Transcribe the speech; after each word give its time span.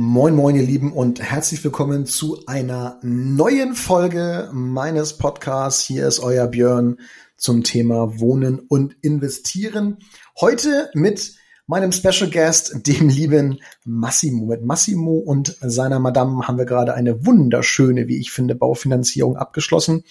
Moin, 0.00 0.36
moin, 0.36 0.54
ihr 0.54 0.62
Lieben 0.62 0.92
und 0.92 1.20
herzlich 1.20 1.64
willkommen 1.64 2.06
zu 2.06 2.46
einer 2.46 3.00
neuen 3.02 3.74
Folge 3.74 4.48
meines 4.52 5.18
Podcasts. 5.18 5.82
Hier 5.82 6.06
ist 6.06 6.20
euer 6.20 6.46
Björn 6.46 7.00
zum 7.36 7.64
Thema 7.64 8.20
Wohnen 8.20 8.60
und 8.60 8.94
Investieren. 9.02 9.98
Heute 10.40 10.88
mit 10.94 11.34
meinem 11.66 11.90
Special 11.90 12.30
Guest, 12.30 12.86
dem 12.86 13.08
lieben 13.08 13.58
Massimo. 13.84 14.46
Mit 14.46 14.64
Massimo 14.64 15.14
und 15.14 15.56
seiner 15.62 15.98
Madame 15.98 16.46
haben 16.46 16.58
wir 16.58 16.64
gerade 16.64 16.94
eine 16.94 17.26
wunderschöne, 17.26 18.06
wie 18.06 18.20
ich 18.20 18.30
finde, 18.30 18.54
Baufinanzierung 18.54 19.36
abgeschlossen 19.36 20.04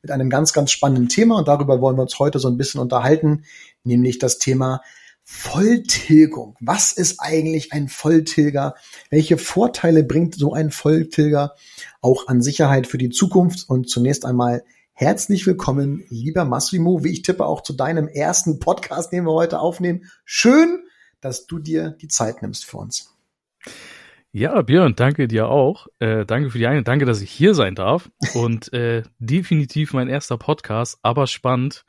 mit 0.00 0.10
einem 0.10 0.30
ganz, 0.30 0.54
ganz 0.54 0.70
spannenden 0.70 1.10
Thema 1.10 1.36
und 1.36 1.48
darüber 1.48 1.82
wollen 1.82 1.98
wir 1.98 2.02
uns 2.02 2.18
heute 2.18 2.38
so 2.38 2.48
ein 2.48 2.56
bisschen 2.56 2.80
unterhalten, 2.80 3.44
nämlich 3.82 4.18
das 4.18 4.38
Thema 4.38 4.80
Volltilgung. 5.26 6.54
Was 6.60 6.92
ist 6.92 7.18
eigentlich 7.18 7.72
ein 7.72 7.88
Volltilger? 7.88 8.74
Welche 9.08 9.38
Vorteile 9.38 10.04
bringt 10.04 10.34
so 10.34 10.52
ein 10.52 10.70
Volltilger 10.70 11.54
auch 12.02 12.28
an 12.28 12.42
Sicherheit 12.42 12.86
für 12.86 12.98
die 12.98 13.08
Zukunft? 13.08 13.68
Und 13.68 13.88
zunächst 13.88 14.26
einmal 14.26 14.64
herzlich 14.92 15.46
willkommen, 15.46 16.04
lieber 16.10 16.44
Massimo, 16.44 17.04
wie 17.04 17.12
ich 17.12 17.22
tippe 17.22 17.46
auch 17.46 17.62
zu 17.62 17.72
deinem 17.72 18.06
ersten 18.06 18.58
Podcast, 18.58 19.12
den 19.12 19.24
wir 19.24 19.32
heute 19.32 19.60
aufnehmen. 19.60 20.04
Schön, 20.26 20.84
dass 21.22 21.46
du 21.46 21.58
dir 21.58 21.96
die 22.02 22.08
Zeit 22.08 22.42
nimmst 22.42 22.66
für 22.66 22.76
uns. 22.76 23.14
Ja, 24.30 24.60
Björn, 24.60 24.94
danke 24.94 25.26
dir 25.26 25.48
auch. 25.48 25.86
Äh, 26.00 26.26
danke 26.26 26.50
für 26.50 26.58
die 26.58 26.66
eine, 26.66 26.82
danke, 26.82 27.06
dass 27.06 27.22
ich 27.22 27.30
hier 27.30 27.54
sein 27.54 27.74
darf. 27.74 28.10
Und 28.34 28.74
äh, 28.74 29.04
definitiv 29.18 29.94
mein 29.94 30.08
erster 30.08 30.36
Podcast, 30.36 30.98
aber 31.02 31.26
spannend. 31.28 31.86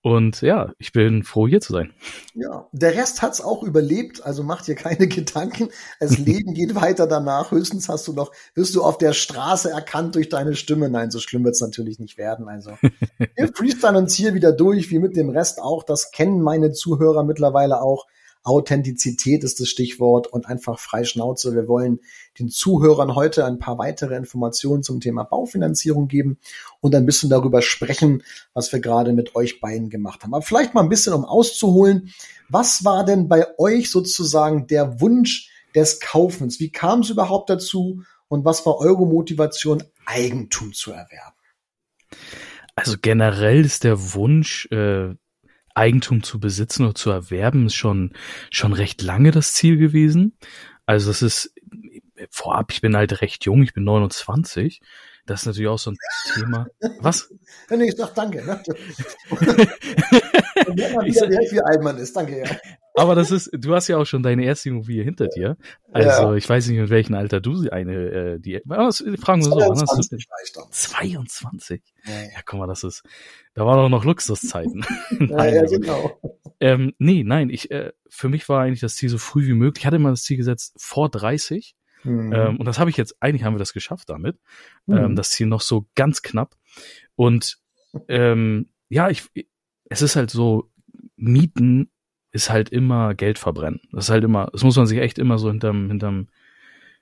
Und 0.00 0.42
ja, 0.42 0.72
ich 0.78 0.92
bin 0.92 1.24
froh, 1.24 1.48
hier 1.48 1.60
zu 1.60 1.72
sein. 1.72 1.92
Ja, 2.34 2.68
der 2.70 2.94
Rest 2.94 3.20
hat's 3.20 3.40
auch 3.40 3.64
überlebt, 3.64 4.24
also 4.24 4.44
mach 4.44 4.62
dir 4.62 4.76
keine 4.76 5.08
Gedanken. 5.08 5.70
Das 5.98 6.18
Leben 6.18 6.54
geht 6.54 6.74
weiter 6.76 7.08
danach. 7.08 7.50
Höchstens 7.50 7.88
hast 7.88 8.06
du 8.06 8.12
noch, 8.12 8.30
wirst 8.54 8.76
du 8.76 8.82
auf 8.82 8.98
der 8.98 9.12
Straße 9.12 9.70
erkannt 9.70 10.14
durch 10.14 10.28
deine 10.28 10.54
Stimme. 10.54 10.88
Nein, 10.88 11.10
so 11.10 11.18
schlimm 11.18 11.44
wird's 11.44 11.60
natürlich 11.60 11.98
nicht 11.98 12.16
werden. 12.16 12.48
Also 12.48 12.78
wir 13.18 13.48
freestylen 13.52 13.96
uns 13.96 14.14
hier 14.14 14.34
wieder 14.34 14.52
durch, 14.52 14.90
wie 14.90 15.00
mit 15.00 15.16
dem 15.16 15.30
Rest 15.30 15.60
auch. 15.60 15.82
Das 15.82 16.12
kennen 16.12 16.42
meine 16.42 16.72
Zuhörer 16.72 17.24
mittlerweile 17.24 17.82
auch. 17.82 18.06
Authentizität 18.42 19.44
ist 19.44 19.60
das 19.60 19.68
Stichwort 19.68 20.26
und 20.26 20.46
einfach 20.46 20.78
frei 20.78 21.04
Schnauze. 21.04 21.54
Wir 21.54 21.68
wollen 21.68 22.00
den 22.38 22.48
Zuhörern 22.48 23.14
heute 23.14 23.44
ein 23.44 23.58
paar 23.58 23.78
weitere 23.78 24.16
Informationen 24.16 24.82
zum 24.82 25.00
Thema 25.00 25.24
Baufinanzierung 25.24 26.08
geben 26.08 26.38
und 26.80 26.94
ein 26.94 27.06
bisschen 27.06 27.30
darüber 27.30 27.62
sprechen, 27.62 28.22
was 28.54 28.72
wir 28.72 28.80
gerade 28.80 29.12
mit 29.12 29.34
euch 29.34 29.60
beiden 29.60 29.90
gemacht 29.90 30.22
haben. 30.22 30.34
Aber 30.34 30.42
vielleicht 30.42 30.74
mal 30.74 30.82
ein 30.82 30.88
bisschen, 30.88 31.12
um 31.12 31.24
auszuholen. 31.24 32.12
Was 32.48 32.84
war 32.84 33.04
denn 33.04 33.28
bei 33.28 33.46
euch 33.58 33.90
sozusagen 33.90 34.66
der 34.66 35.00
Wunsch 35.00 35.50
des 35.74 36.00
Kaufens? 36.00 36.60
Wie 36.60 36.70
kam 36.70 37.00
es 37.00 37.10
überhaupt 37.10 37.50
dazu? 37.50 38.02
Und 38.28 38.44
was 38.44 38.64
war 38.66 38.78
eure 38.78 39.06
Motivation, 39.06 39.82
Eigentum 40.06 40.72
zu 40.72 40.92
erwerben? 40.92 41.36
Also 42.74 42.96
generell 43.00 43.64
ist 43.64 43.84
der 43.84 44.14
Wunsch, 44.14 44.66
äh, 44.70 45.14
Eigentum 45.78 46.22
zu 46.22 46.40
besitzen 46.40 46.84
oder 46.84 46.94
zu 46.94 47.10
erwerben, 47.10 47.66
ist 47.66 47.74
schon, 47.74 48.12
schon 48.50 48.72
recht 48.72 49.00
lange 49.00 49.30
das 49.30 49.54
Ziel 49.54 49.78
gewesen. 49.78 50.36
Also 50.86 51.08
das 51.10 51.22
ist 51.22 51.54
vorab, 52.30 52.72
ich 52.72 52.80
bin 52.80 52.96
halt 52.96 53.20
recht 53.20 53.44
jung, 53.44 53.62
ich 53.62 53.74
bin 53.74 53.84
29. 53.84 54.80
Das 55.26 55.42
ist 55.42 55.46
natürlich 55.46 55.68
auch 55.68 55.78
so 55.78 55.92
ein 55.92 55.98
Thema. 56.34 56.66
Was? 57.00 57.32
Nee, 57.70 57.88
ich 57.88 57.96
sag 57.96 58.14
danke. 58.14 58.42
Ne? 58.46 58.62
ich 61.04 61.14
sag, 61.14 61.30
wie 61.30 61.60
alt 61.60 61.82
man 61.82 61.96
ist. 61.98 62.16
Danke, 62.16 62.38
ja. 62.38 62.44
Aber 62.98 63.14
das 63.14 63.30
ist, 63.30 63.50
du 63.52 63.74
hast 63.74 63.86
ja 63.86 63.96
auch 63.96 64.06
schon 64.06 64.24
deine 64.24 64.44
erste 64.44 64.70
Immobilie 64.70 65.04
hinter 65.04 65.28
dir. 65.28 65.56
Also 65.92 66.10
ja. 66.10 66.34
ich 66.34 66.48
weiß 66.48 66.66
nicht, 66.66 66.78
in 66.78 66.90
welchem 66.90 67.14
Alter 67.14 67.40
du 67.40 67.68
eine, 67.70 67.94
äh, 67.94 68.40
die, 68.40 68.60
was, 68.64 69.04
fragen 69.20 69.40
wir 69.40 69.44
so, 69.44 69.56
wann 69.56 69.80
hast 69.80 70.56
du 70.56 70.58
22? 70.68 71.82
Ja, 72.04 72.12
ja. 72.12 72.20
ja, 72.22 72.28
guck 72.44 72.58
mal, 72.58 72.66
das 72.66 72.82
ist, 72.82 73.04
da 73.54 73.64
waren 73.64 73.78
auch 73.78 73.88
noch 73.88 74.04
Luxuszeiten. 74.04 74.84
nein, 75.10 75.54
ja, 75.54 75.64
genau. 75.64 76.20
Ähm, 76.60 76.92
nee, 76.98 77.22
nein, 77.24 77.50
ich, 77.50 77.70
äh, 77.70 77.92
für 78.08 78.28
mich 78.28 78.48
war 78.48 78.62
eigentlich 78.62 78.80
das 78.80 78.96
Ziel 78.96 79.08
so 79.08 79.18
früh 79.18 79.46
wie 79.46 79.54
möglich. 79.54 79.82
Ich 79.82 79.86
hatte 79.86 80.00
mal 80.00 80.10
das 80.10 80.24
Ziel 80.24 80.36
gesetzt 80.36 80.74
vor 80.76 81.08
30. 81.08 81.76
Mhm. 82.02 82.32
Ähm, 82.32 82.56
und 82.58 82.64
das 82.64 82.80
habe 82.80 82.90
ich 82.90 82.96
jetzt, 82.96 83.16
eigentlich 83.20 83.44
haben 83.44 83.54
wir 83.54 83.60
das 83.60 83.72
geschafft 83.72 84.08
damit. 84.08 84.38
Mhm. 84.86 84.96
Ähm, 84.96 85.16
das 85.16 85.30
Ziel 85.30 85.46
noch 85.46 85.60
so 85.60 85.86
ganz 85.94 86.22
knapp. 86.22 86.56
Und 87.14 87.58
ähm, 88.08 88.70
ja, 88.88 89.08
ich, 89.08 89.24
es 89.88 90.02
ist 90.02 90.16
halt 90.16 90.30
so, 90.30 90.70
Mieten 91.18 91.90
ist 92.30 92.50
halt 92.50 92.70
immer 92.70 93.14
Geld 93.14 93.38
verbrennen. 93.38 93.80
Das 93.92 94.06
ist 94.06 94.10
halt 94.10 94.24
immer, 94.24 94.48
das 94.52 94.62
muss 94.62 94.76
man 94.76 94.86
sich 94.86 94.98
echt 94.98 95.18
immer 95.18 95.38
so 95.38 95.48
hinterm, 95.48 95.88
hinterm, 95.88 96.28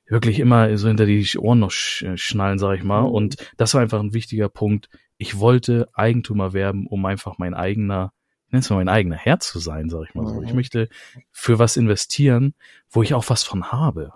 wirklich 0.08 0.38
immer 0.38 0.76
so 0.76 0.88
hinter 0.88 1.06
die 1.06 1.26
Ohren 1.38 1.58
noch 1.58 1.70
schnallen, 1.70 2.58
sag 2.58 2.76
ich 2.76 2.84
mal. 2.84 3.02
Mhm. 3.02 3.10
Und 3.10 3.36
das 3.56 3.74
war 3.74 3.80
einfach 3.80 4.00
ein 4.00 4.14
wichtiger 4.14 4.48
Punkt. 4.48 4.88
Ich 5.18 5.38
wollte 5.38 5.88
Eigentum 5.94 6.40
erwerben, 6.40 6.86
um 6.86 7.04
einfach 7.06 7.38
mein 7.38 7.54
eigener, 7.54 8.12
ich 8.46 8.52
nenne 8.52 8.60
es 8.60 8.70
mal 8.70 8.76
mein 8.76 8.88
eigener 8.88 9.16
Herz 9.16 9.50
zu 9.50 9.58
sein, 9.58 9.88
sag 9.88 10.04
ich 10.08 10.14
mal 10.14 10.26
so. 10.26 10.42
Ich 10.42 10.50
mhm. 10.50 10.56
möchte 10.56 10.88
für 11.32 11.58
was 11.58 11.76
investieren, 11.76 12.54
wo 12.88 13.02
ich 13.02 13.14
auch 13.14 13.28
was 13.28 13.42
von 13.42 13.72
habe. 13.72 14.12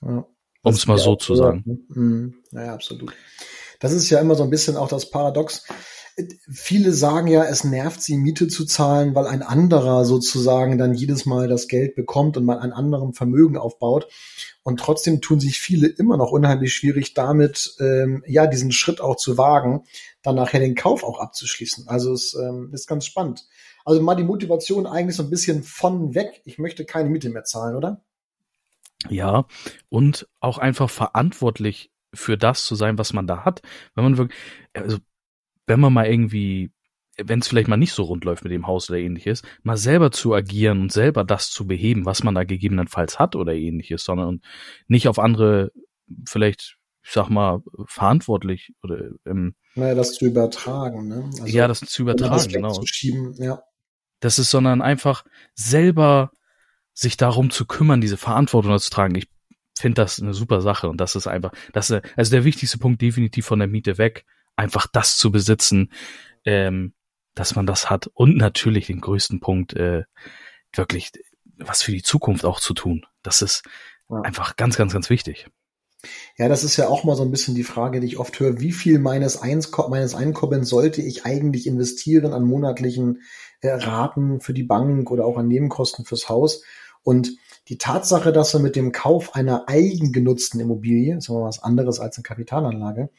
Ja. 0.00 0.26
Um 0.62 0.72
es 0.72 0.86
mal 0.86 0.96
so 0.96 1.14
zu 1.16 1.34
sagen. 1.34 1.84
Mhm. 1.88 2.36
Naja, 2.50 2.72
absolut. 2.72 3.12
Das 3.80 3.92
ist 3.92 4.08
ja 4.08 4.18
immer 4.18 4.34
so 4.34 4.44
ein 4.44 4.50
bisschen 4.50 4.76
auch 4.76 4.88
das 4.88 5.10
Paradox. 5.10 5.66
Viele 6.48 6.92
sagen 6.92 7.26
ja, 7.26 7.44
es 7.44 7.64
nervt 7.64 8.00
sie, 8.00 8.16
Miete 8.16 8.46
zu 8.46 8.64
zahlen, 8.64 9.14
weil 9.14 9.26
ein 9.26 9.42
anderer 9.42 10.04
sozusagen 10.04 10.78
dann 10.78 10.94
jedes 10.94 11.26
Mal 11.26 11.48
das 11.48 11.66
Geld 11.66 11.96
bekommt 11.96 12.36
und 12.36 12.44
man 12.44 12.58
ein 12.58 12.72
anderem 12.72 13.14
Vermögen 13.14 13.56
aufbaut. 13.56 14.06
Und 14.62 14.78
trotzdem 14.78 15.20
tun 15.20 15.40
sich 15.40 15.58
viele 15.58 15.88
immer 15.88 16.16
noch 16.16 16.30
unheimlich 16.30 16.72
schwierig 16.72 17.14
damit, 17.14 17.74
ähm, 17.80 18.22
ja, 18.26 18.46
diesen 18.46 18.70
Schritt 18.70 19.00
auch 19.00 19.16
zu 19.16 19.36
wagen, 19.36 19.84
dann 20.22 20.36
nachher 20.36 20.60
den 20.60 20.74
Kauf 20.74 21.02
auch 21.02 21.18
abzuschließen. 21.18 21.88
Also 21.88 22.12
es 22.12 22.34
ähm, 22.34 22.70
ist 22.72 22.86
ganz 22.86 23.04
spannend. 23.04 23.46
Also 23.84 24.00
mal 24.00 24.14
die 24.14 24.24
Motivation 24.24 24.86
eigentlich 24.86 25.16
so 25.16 25.22
ein 25.22 25.30
bisschen 25.30 25.62
von 25.62 26.14
weg. 26.14 26.42
Ich 26.44 26.58
möchte 26.58 26.84
keine 26.84 27.10
Miete 27.10 27.28
mehr 27.28 27.44
zahlen, 27.44 27.76
oder? 27.76 28.02
Ja, 29.10 29.46
und 29.88 30.28
auch 30.40 30.58
einfach 30.58 30.88
verantwortlich 30.88 31.90
für 32.14 32.38
das 32.38 32.64
zu 32.64 32.74
sein, 32.74 32.98
was 32.98 33.12
man 33.12 33.26
da 33.26 33.44
hat. 33.44 33.62
Wenn 33.94 34.04
man 34.04 34.16
wirklich, 34.16 34.38
also 34.72 34.98
wenn 35.66 35.80
man 35.80 35.92
mal 35.92 36.06
irgendwie, 36.06 36.70
wenn 37.16 37.40
es 37.40 37.48
vielleicht 37.48 37.68
mal 37.68 37.76
nicht 37.76 37.92
so 37.92 38.02
rund 38.04 38.24
läuft 38.24 38.44
mit 38.44 38.52
dem 38.52 38.66
Haus 38.66 38.90
oder 38.90 38.98
ähnliches, 38.98 39.42
mal 39.62 39.76
selber 39.76 40.10
zu 40.10 40.34
agieren 40.34 40.80
und 40.82 40.92
selber 40.92 41.24
das 41.24 41.50
zu 41.50 41.66
beheben, 41.66 42.04
was 42.04 42.22
man 42.24 42.34
da 42.34 42.44
gegebenenfalls 42.44 43.18
hat 43.18 43.36
oder 43.36 43.54
ähnliches, 43.54 44.04
sondern 44.04 44.40
nicht 44.88 45.08
auf 45.08 45.18
andere 45.18 45.70
vielleicht, 46.28 46.76
ich 47.02 47.12
sag 47.12 47.28
mal, 47.28 47.62
verantwortlich 47.86 48.72
oder 48.82 49.10
ähm, 49.26 49.54
naja, 49.74 49.94
das 49.94 50.14
zu 50.14 50.26
übertragen, 50.26 51.08
ne? 51.08 51.30
Also, 51.40 51.46
ja, 51.46 51.66
das 51.66 51.80
zu 51.80 52.02
übertragen, 52.02 52.32
das 52.32 52.48
genau. 52.48 52.82
Ja. 53.38 53.62
Das 54.20 54.38
ist, 54.38 54.50
sondern 54.50 54.82
einfach 54.82 55.24
selber 55.54 56.30
sich 56.92 57.16
darum 57.16 57.50
zu 57.50 57.66
kümmern, 57.66 58.00
diese 58.00 58.16
Verantwortung 58.16 58.78
zu 58.78 58.90
tragen. 58.90 59.16
Ich 59.16 59.28
finde 59.76 60.00
das 60.02 60.20
eine 60.20 60.32
super 60.32 60.60
Sache 60.60 60.88
und 60.88 61.00
das 61.00 61.16
ist 61.16 61.26
einfach, 61.26 61.52
das 61.72 61.90
ist 61.90 62.02
also 62.16 62.30
der 62.30 62.44
wichtigste 62.44 62.78
Punkt 62.78 63.02
definitiv 63.02 63.44
von 63.44 63.58
der 63.58 63.68
Miete 63.68 63.98
weg, 63.98 64.24
einfach 64.56 64.86
das 64.86 65.16
zu 65.16 65.30
besitzen, 65.30 65.92
ähm, 66.44 66.94
dass 67.34 67.56
man 67.56 67.66
das 67.66 67.90
hat 67.90 68.08
und 68.14 68.36
natürlich 68.36 68.86
den 68.86 69.00
größten 69.00 69.40
Punkt 69.40 69.74
äh, 69.74 70.04
wirklich 70.72 71.12
was 71.58 71.82
für 71.82 71.92
die 71.92 72.02
Zukunft 72.02 72.44
auch 72.44 72.60
zu 72.60 72.74
tun. 72.74 73.06
Das 73.22 73.42
ist 73.42 73.62
ja. 74.10 74.20
einfach 74.20 74.56
ganz, 74.56 74.76
ganz, 74.76 74.92
ganz 74.92 75.10
wichtig. 75.10 75.48
Ja, 76.36 76.48
das 76.48 76.64
ist 76.64 76.76
ja 76.76 76.88
auch 76.88 77.04
mal 77.04 77.16
so 77.16 77.22
ein 77.22 77.30
bisschen 77.30 77.54
die 77.54 77.64
Frage, 77.64 78.00
die 78.00 78.06
ich 78.06 78.18
oft 78.18 78.38
höre. 78.38 78.60
Wie 78.60 78.72
viel 78.72 78.98
meines, 78.98 79.40
Einko 79.40 79.88
meines 79.88 80.14
Einkommens 80.14 80.68
sollte 80.68 81.00
ich 81.00 81.24
eigentlich 81.24 81.66
investieren 81.66 82.32
an 82.32 82.44
monatlichen 82.44 83.22
äh, 83.60 83.70
Raten 83.70 84.40
für 84.40 84.52
die 84.52 84.64
Bank 84.64 85.10
oder 85.10 85.24
auch 85.24 85.38
an 85.38 85.48
Nebenkosten 85.48 86.04
fürs 86.04 86.28
Haus? 86.28 86.62
Und 87.02 87.32
die 87.68 87.78
Tatsache, 87.78 88.32
dass 88.32 88.52
wir 88.52 88.60
mit 88.60 88.76
dem 88.76 88.92
Kauf 88.92 89.34
einer 89.34 89.68
eigengenutzten 89.68 90.60
Immobilie, 90.60 91.14
das 91.14 91.24
ist 91.24 91.30
mal 91.30 91.42
was 91.42 91.62
anderes 91.62 92.00
als 92.00 92.18
eine 92.18 92.22
Kapitalanlage, 92.22 93.10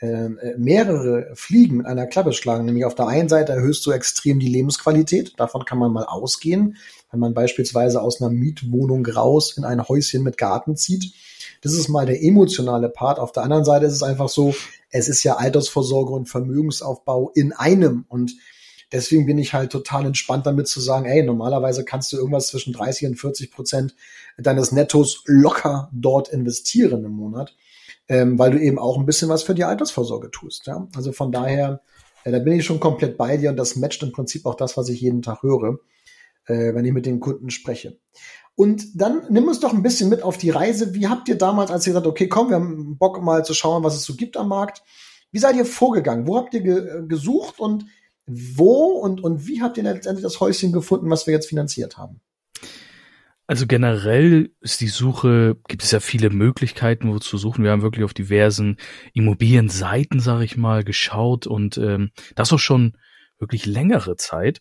äh, 0.00 0.28
mehrere 0.58 1.30
Fliegen 1.34 1.78
mit 1.78 1.86
einer 1.86 2.06
Klappe 2.06 2.32
schlagen. 2.32 2.64
Nämlich 2.64 2.84
auf 2.84 2.94
der 2.94 3.08
einen 3.08 3.28
Seite 3.28 3.52
erhöhst 3.52 3.84
du 3.86 3.92
extrem 3.92 4.38
die 4.38 4.48
Lebensqualität. 4.48 5.38
Davon 5.38 5.64
kann 5.64 5.78
man 5.78 5.92
mal 5.92 6.04
ausgehen. 6.04 6.76
Wenn 7.10 7.20
man 7.20 7.34
beispielsweise 7.34 8.02
aus 8.02 8.20
einer 8.20 8.30
Mietwohnung 8.30 9.06
raus 9.06 9.56
in 9.56 9.64
ein 9.64 9.88
Häuschen 9.88 10.22
mit 10.22 10.36
Garten 10.36 10.76
zieht, 10.76 11.14
Das 11.62 11.72
ist 11.72 11.88
mal 11.88 12.06
der 12.06 12.22
emotionale 12.22 12.88
Part. 12.88 13.18
Auf 13.18 13.32
der 13.32 13.42
anderen 13.42 13.64
Seite 13.64 13.86
ist 13.86 13.94
es 13.94 14.02
einfach 14.02 14.28
so, 14.28 14.54
es 14.90 15.08
ist 15.08 15.24
ja 15.24 15.36
Altersvorsorge 15.36 16.12
und 16.12 16.28
Vermögensaufbau 16.28 17.30
in 17.34 17.52
einem. 17.52 18.04
Und 18.08 18.36
deswegen 18.92 19.26
bin 19.26 19.38
ich 19.38 19.54
halt 19.54 19.72
total 19.72 20.06
entspannt 20.06 20.46
damit 20.46 20.68
zu 20.68 20.80
sagen, 20.80 21.06
ey, 21.06 21.22
normalerweise 21.22 21.84
kannst 21.84 22.12
du 22.12 22.18
irgendwas 22.18 22.48
zwischen 22.48 22.72
30 22.72 23.08
und 23.08 23.16
40 23.16 23.50
Prozent 23.50 23.94
deines 24.38 24.72
Nettos 24.72 25.22
locker 25.26 25.88
dort 25.92 26.28
investieren 26.28 27.04
im 27.04 27.12
Monat, 27.12 27.56
ähm, 28.08 28.38
weil 28.38 28.52
du 28.52 28.60
eben 28.60 28.78
auch 28.78 28.98
ein 28.98 29.06
bisschen 29.06 29.28
was 29.28 29.42
für 29.42 29.54
die 29.54 29.64
Altersvorsorge 29.64 30.30
tust. 30.30 30.66
Ja? 30.66 30.88
Also 30.94 31.12
von 31.12 31.32
daher, 31.32 31.80
äh, 32.24 32.32
da 32.32 32.38
bin 32.38 32.54
ich 32.54 32.64
schon 32.64 32.80
komplett 32.80 33.16
bei 33.16 33.36
dir 33.36 33.50
und 33.50 33.56
das 33.56 33.76
matcht 33.76 34.02
im 34.02 34.12
Prinzip 34.12 34.46
auch 34.46 34.54
das, 34.54 34.76
was 34.76 34.88
ich 34.88 35.00
jeden 35.00 35.22
Tag 35.22 35.42
höre, 35.42 35.78
äh, 36.46 36.74
wenn 36.74 36.84
ich 36.84 36.92
mit 36.92 37.06
den 37.06 37.20
Kunden 37.20 37.50
spreche. 37.50 37.98
Und 38.54 39.00
dann 39.00 39.22
nimm 39.28 39.48
uns 39.48 39.60
doch 39.60 39.74
ein 39.74 39.82
bisschen 39.82 40.08
mit 40.08 40.22
auf 40.22 40.38
die 40.38 40.50
Reise. 40.50 40.94
Wie 40.94 41.08
habt 41.08 41.28
ihr 41.28 41.36
damals, 41.36 41.70
als 41.70 41.86
ihr 41.86 41.92
gesagt 41.92 42.06
okay, 42.06 42.28
komm, 42.28 42.48
wir 42.48 42.56
haben 42.56 42.96
Bock 42.96 43.22
mal 43.22 43.44
zu 43.44 43.52
schauen, 43.52 43.84
was 43.84 43.94
es 43.94 44.04
so 44.04 44.14
gibt 44.14 44.36
am 44.36 44.48
Markt. 44.48 44.82
Wie 45.30 45.38
seid 45.38 45.56
ihr 45.56 45.66
vorgegangen? 45.66 46.26
Wo 46.26 46.36
habt 46.36 46.54
ihr 46.54 46.62
ge 46.62 47.06
gesucht 47.06 47.60
und 47.60 47.84
wo 48.26 48.98
und, 48.98 49.22
und 49.22 49.46
wie 49.46 49.60
habt 49.60 49.76
ihr 49.76 49.82
letztendlich 49.82 50.22
das 50.22 50.40
Häuschen 50.40 50.72
gefunden, 50.72 51.10
was 51.10 51.26
wir 51.26 51.34
jetzt 51.34 51.48
finanziert 51.48 51.98
haben? 51.98 52.20
Also 53.48 53.66
generell 53.66 54.50
ist 54.60 54.80
die 54.80 54.88
Suche, 54.88 55.56
gibt 55.68 55.84
es 55.84 55.92
ja 55.92 56.00
viele 56.00 56.30
Möglichkeiten, 56.30 57.08
wo 57.08 57.18
zu 57.20 57.38
suchen. 57.38 57.62
Wir 57.62 57.70
haben 57.70 57.82
wirklich 57.82 58.04
auf 58.04 58.14
diversen 58.14 58.76
Immobilienseiten, 59.14 60.18
sage 60.18 60.44
ich 60.44 60.56
mal, 60.56 60.82
geschaut 60.82 61.46
und 61.46 61.78
ähm, 61.78 62.10
das 62.34 62.52
auch 62.52 62.58
schon 62.58 62.96
wirklich 63.38 63.64
längere 63.64 64.16
Zeit. 64.16 64.60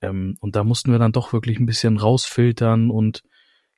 Ähm, 0.00 0.36
und 0.40 0.56
da 0.56 0.64
mussten 0.64 0.92
wir 0.92 0.98
dann 0.98 1.12
doch 1.12 1.34
wirklich 1.34 1.58
ein 1.58 1.66
bisschen 1.66 1.98
rausfiltern 1.98 2.90
und 2.90 3.22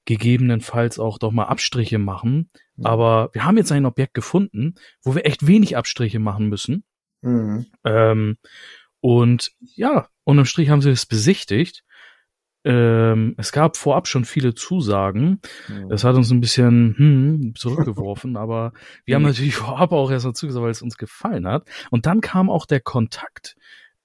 gegebenenfalls 0.05 0.99
auch 1.01 1.19
doch 1.19 1.33
mal 1.33 1.47
Abstriche 1.47 1.99
machen. 1.99 2.51
Mhm. 2.77 2.87
Aber 2.87 3.31
wir 3.33 3.45
haben 3.45 3.57
jetzt 3.57 3.73
ein 3.73 3.87
Objekt 3.87 4.15
gefunden, 4.15 4.75
wo 5.03 5.17
wir 5.17 5.27
echt 5.27 5.47
wenig 5.47 5.77
Abstriche 5.77 6.21
machen 6.21 6.49
müssen. 6.49 6.85
Mhm. 7.23 7.67
Ähm, 7.85 8.37
und 9.01 9.53
ja, 9.61 10.09
unterm 10.25 10.47
Strich 10.47 10.71
haben 10.71 10.83
sie 10.83 10.91
es 10.91 11.07
besichtigt 11.07 11.85
ähm, 12.65 13.35
es 13.37 13.53
gab 13.53 13.77
vorab 13.77 14.09
schon 14.09 14.25
viele 14.25 14.55
Zusagen. 14.55 15.41
Mhm. 15.69 15.89
Das 15.91 16.03
hat 16.03 16.17
uns 16.17 16.31
ein 16.31 16.41
bisschen 16.41 16.95
hm, 16.97 17.55
zurückgeworfen, 17.57 18.37
aber 18.39 18.73
wir 19.05 19.15
haben 19.15 19.23
mhm. 19.23 19.29
natürlich 19.29 19.55
vorab 19.55 19.93
auch 19.93 20.11
erst 20.11 20.25
mal 20.25 20.35
zugesagt, 20.35 20.65
weil 20.65 20.71
es 20.71 20.83
uns 20.83 20.97
gefallen 20.97 21.47
hat. 21.47 21.69
Und 21.91 22.07
dann 22.07 22.21
kam 22.21 22.49
auch 22.49 22.67
der 22.67 22.81
Kontakt 22.81 23.57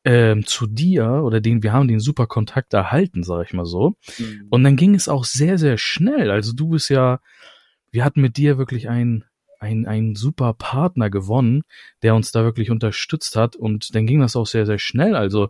ähm, 0.04 0.46
zu 0.46 0.68
dir 0.68 1.22
oder 1.24 1.42
den, 1.42 1.64
wir 1.64 1.72
haben 1.72 1.88
den 1.88 2.00
super 2.00 2.28
Kontakt 2.28 2.74
erhalten, 2.74 3.24
sag 3.24 3.46
ich 3.46 3.54
mal 3.54 3.66
so. 3.66 3.96
Mhm. 4.18 4.48
Und 4.50 4.64
dann 4.64 4.76
ging 4.76 4.94
es 4.94 5.08
auch 5.08 5.24
sehr, 5.24 5.58
sehr 5.58 5.78
schnell. 5.78 6.30
Also 6.30 6.54
du 6.54 6.70
bist 6.70 6.90
ja, 6.90 7.20
wir 7.92 8.04
hatten 8.04 8.22
mit 8.22 8.38
dir 8.38 8.58
wirklich 8.58 8.90
ein 8.90 9.24
ein, 9.62 9.86
ein 9.86 10.16
super 10.16 10.54
Partner 10.54 11.10
gewonnen, 11.10 11.64
der 12.02 12.16
uns 12.16 12.32
da 12.32 12.44
wirklich 12.44 12.72
unterstützt 12.72 13.36
hat 13.36 13.58
und 13.58 13.94
dann 13.94 14.08
ging 14.08 14.22
das 14.22 14.38
auch 14.38 14.48
sehr, 14.48 14.66
sehr 14.66 14.80
schnell. 14.80 15.18
Also 15.18 15.50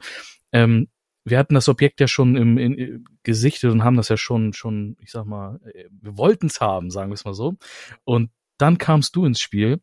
ähm, 0.51 0.87
wir 1.25 1.37
hatten 1.37 1.53
das 1.53 1.69
Objekt 1.69 1.99
ja 1.99 2.07
schon 2.07 2.35
im, 2.35 2.57
in, 2.57 2.73
in, 2.73 3.05
gesichtet 3.23 3.71
und 3.71 3.83
haben 3.83 3.97
das 3.97 4.09
ja 4.09 4.17
schon, 4.17 4.53
schon, 4.53 4.97
ich 5.01 5.11
sag 5.11 5.25
mal, 5.25 5.59
äh, 5.73 5.85
wir 5.91 6.17
wollten 6.17 6.47
es 6.47 6.61
haben, 6.61 6.91
sagen 6.91 7.11
wir 7.11 7.15
es 7.15 7.25
mal 7.25 7.33
so. 7.33 7.55
Und 8.03 8.31
dann 8.57 8.77
kamst 8.77 9.15
du 9.15 9.25
ins 9.25 9.39
Spiel 9.39 9.81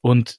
und 0.00 0.38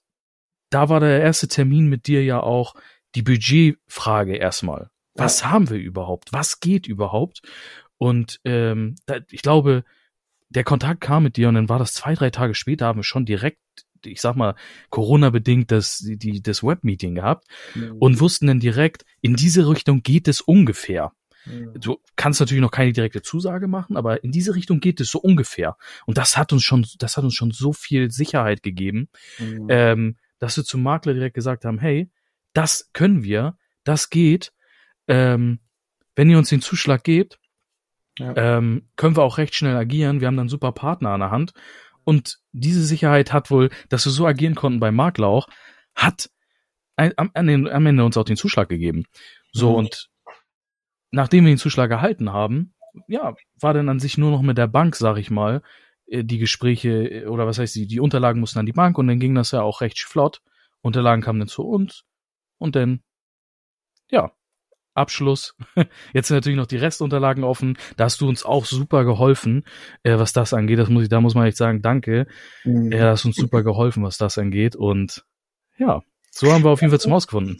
da 0.69 0.89
war 0.89 0.99
der 0.99 1.21
erste 1.21 1.47
Termin 1.47 1.87
mit 1.87 2.07
dir 2.07 2.23
ja 2.23 2.41
auch 2.41 2.75
die 3.15 3.21
Budgetfrage 3.21 4.35
erstmal. 4.35 4.89
Was 5.15 5.41
ja. 5.41 5.51
haben 5.51 5.69
wir 5.69 5.77
überhaupt? 5.77 6.33
Was 6.33 6.59
geht 6.59 6.87
überhaupt? 6.87 7.41
Und 7.97 8.39
ähm, 8.43 8.95
da, 9.05 9.19
ich 9.29 9.41
glaube, 9.41 9.83
der 10.49 10.63
Kontakt 10.63 11.01
kam 11.01 11.23
mit 11.23 11.37
dir 11.37 11.49
und 11.49 11.55
dann 11.55 11.69
war 11.69 11.79
das 11.79 11.93
zwei, 11.93 12.13
drei 12.13 12.29
Tage 12.29 12.53
später, 12.53 12.85
haben 12.85 12.99
wir 12.99 13.03
schon 13.03 13.25
direkt 13.25 13.59
ich 14.05 14.21
sag 14.21 14.35
mal, 14.35 14.55
Corona-bedingt 14.89 15.71
das, 15.71 15.99
die, 16.05 16.41
das 16.41 16.63
Webmeeting 16.63 17.15
gehabt 17.15 17.45
mhm. 17.75 17.97
und 17.99 18.19
wussten 18.19 18.47
dann 18.47 18.59
direkt, 18.59 19.05
in 19.21 19.35
diese 19.35 19.67
Richtung 19.67 20.03
geht 20.03 20.27
es 20.27 20.41
ungefähr. 20.41 21.11
Mhm. 21.45 21.73
Du 21.79 21.97
kannst 22.15 22.39
natürlich 22.39 22.61
noch 22.61 22.71
keine 22.71 22.93
direkte 22.93 23.21
Zusage 23.21 23.67
machen, 23.67 23.97
aber 23.97 24.23
in 24.23 24.31
diese 24.31 24.55
Richtung 24.55 24.79
geht 24.79 24.99
es 24.99 25.09
so 25.09 25.19
ungefähr. 25.19 25.77
Und 26.05 26.17
das 26.17 26.37
hat 26.37 26.53
uns 26.53 26.63
schon, 26.63 26.85
das 26.99 27.17
hat 27.17 27.23
uns 27.23 27.35
schon 27.35 27.51
so 27.51 27.73
viel 27.73 28.11
Sicherheit 28.11 28.63
gegeben, 28.63 29.09
mhm. 29.39 29.67
ähm, 29.69 30.17
dass 30.39 30.57
wir 30.57 30.63
zum 30.63 30.83
Makler 30.83 31.13
direkt 31.13 31.35
gesagt 31.35 31.65
haben, 31.65 31.79
hey, 31.79 32.09
das 32.53 32.89
können 32.93 33.23
wir, 33.23 33.57
das 33.83 34.09
geht. 34.09 34.51
Ähm, 35.07 35.59
wenn 36.15 36.29
ihr 36.29 36.37
uns 36.37 36.49
den 36.49 36.61
Zuschlag 36.61 37.03
gebt, 37.03 37.39
ja. 38.17 38.33
ähm, 38.35 38.89
können 38.95 39.15
wir 39.15 39.23
auch 39.23 39.37
recht 39.37 39.55
schnell 39.55 39.75
agieren. 39.75 40.19
Wir 40.19 40.27
haben 40.27 40.37
dann 40.37 40.49
super 40.49 40.71
Partner 40.71 41.11
an 41.11 41.19
der 41.19 41.31
Hand 41.31 41.53
und 42.07 42.39
diese 42.53 42.85
Sicherheit 42.85 43.33
hat 43.33 43.51
wohl, 43.51 43.69
dass 43.89 44.05
wir 44.05 44.13
so 44.13 44.25
agieren 44.25 44.55
konnten 44.55 44.79
bei 44.79 44.91
Marklauch, 44.91 45.49
hat 45.93 46.29
am, 46.95 47.11
am, 47.33 47.85
Ende 47.85 48.05
uns 48.05 48.15
auch 48.15 48.23
den 48.23 48.37
Zuschlag 48.37 48.69
gegeben. 48.69 49.03
So, 49.51 49.71
mhm. 49.71 49.75
und 49.75 50.09
nachdem 51.11 51.43
wir 51.43 51.51
den 51.51 51.57
Zuschlag 51.57 51.91
erhalten 51.91 52.31
haben, 52.31 52.73
ja, 53.09 53.35
war 53.59 53.73
dann 53.73 53.89
an 53.89 53.99
sich 53.99 54.17
nur 54.17 54.31
noch 54.31 54.41
mit 54.41 54.57
der 54.57 54.67
Bank, 54.67 54.95
sag 54.95 55.17
ich 55.17 55.29
mal, 55.29 55.61
äh, 56.05 56.23
die 56.23 56.37
Gespräche, 56.37 57.09
äh, 57.09 57.25
oder 57.25 57.45
was 57.45 57.59
heißt 57.59 57.75
die, 57.75 57.87
die 57.87 57.99
Unterlagen 57.99 58.39
mussten 58.39 58.59
an 58.59 58.65
die 58.65 58.71
Bank 58.71 58.97
und 58.97 59.07
dann 59.09 59.19
ging 59.19 59.35
das 59.35 59.51
ja 59.51 59.61
auch 59.61 59.81
recht 59.81 59.99
flott. 59.99 60.41
Unterlagen 60.79 61.21
kamen 61.21 61.39
dann 61.39 61.49
zu 61.49 61.63
uns 61.63 62.05
und 62.57 62.77
dann, 62.77 63.03
ja, 64.09 64.31
Abschluss. 64.97 65.55
Jetzt 66.13 66.27
sind 66.27 66.37
natürlich 66.37 66.57
noch 66.57 66.67
die 66.67 66.77
Restunterlagen 66.77 67.43
offen. 67.43 67.77
Da 67.95 68.05
hast 68.05 68.21
du 68.21 68.27
uns 68.27 68.43
auch 68.43 68.65
super 68.65 69.05
geholfen, 69.05 69.63
äh, 70.03 70.17
was 70.17 70.33
das 70.33 70.53
angeht. 70.53 70.79
Das 70.79 70.89
muss 70.89 71.03
ich, 71.03 71.09
da 71.09 71.21
muss 71.21 71.35
man 71.35 71.47
echt 71.47 71.57
sagen, 71.57 71.81
danke. 71.81 72.27
Mhm. 72.63 72.91
Er 72.91 73.11
hast 73.11 73.25
uns 73.25 73.35
super 73.35 73.63
geholfen, 73.63 74.03
was 74.03 74.17
das 74.17 74.37
angeht. 74.37 74.75
Und 74.75 75.25
ja, 75.77 76.01
so 76.39 76.53
haben 76.53 76.63
wir 76.63 76.69
auf 76.69 76.81
jeden 76.81 76.91
Fall 76.91 76.99
zum 76.99 77.13
Haus 77.13 77.25
gefunden. 77.25 77.57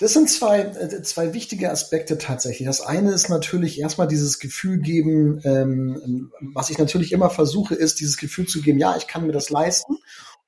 Das 0.00 0.12
sind 0.12 0.28
zwei, 0.28 0.60
äh, 0.60 1.02
zwei 1.02 1.32
wichtige 1.32 1.70
Aspekte 1.70 2.18
tatsächlich. 2.18 2.66
Das 2.66 2.82
eine 2.82 3.12
ist 3.12 3.30
natürlich 3.30 3.80
erstmal 3.80 4.06
dieses 4.06 4.38
Gefühl 4.38 4.80
geben, 4.80 5.40
ähm, 5.44 6.30
was 6.40 6.68
ich 6.68 6.78
natürlich 6.78 7.12
immer 7.12 7.30
versuche, 7.30 7.74
ist 7.74 8.00
dieses 8.00 8.18
Gefühl 8.18 8.46
zu 8.46 8.60
geben, 8.60 8.78
ja, 8.78 8.96
ich 8.98 9.06
kann 9.06 9.26
mir 9.26 9.32
das 9.32 9.48
leisten. 9.48 9.96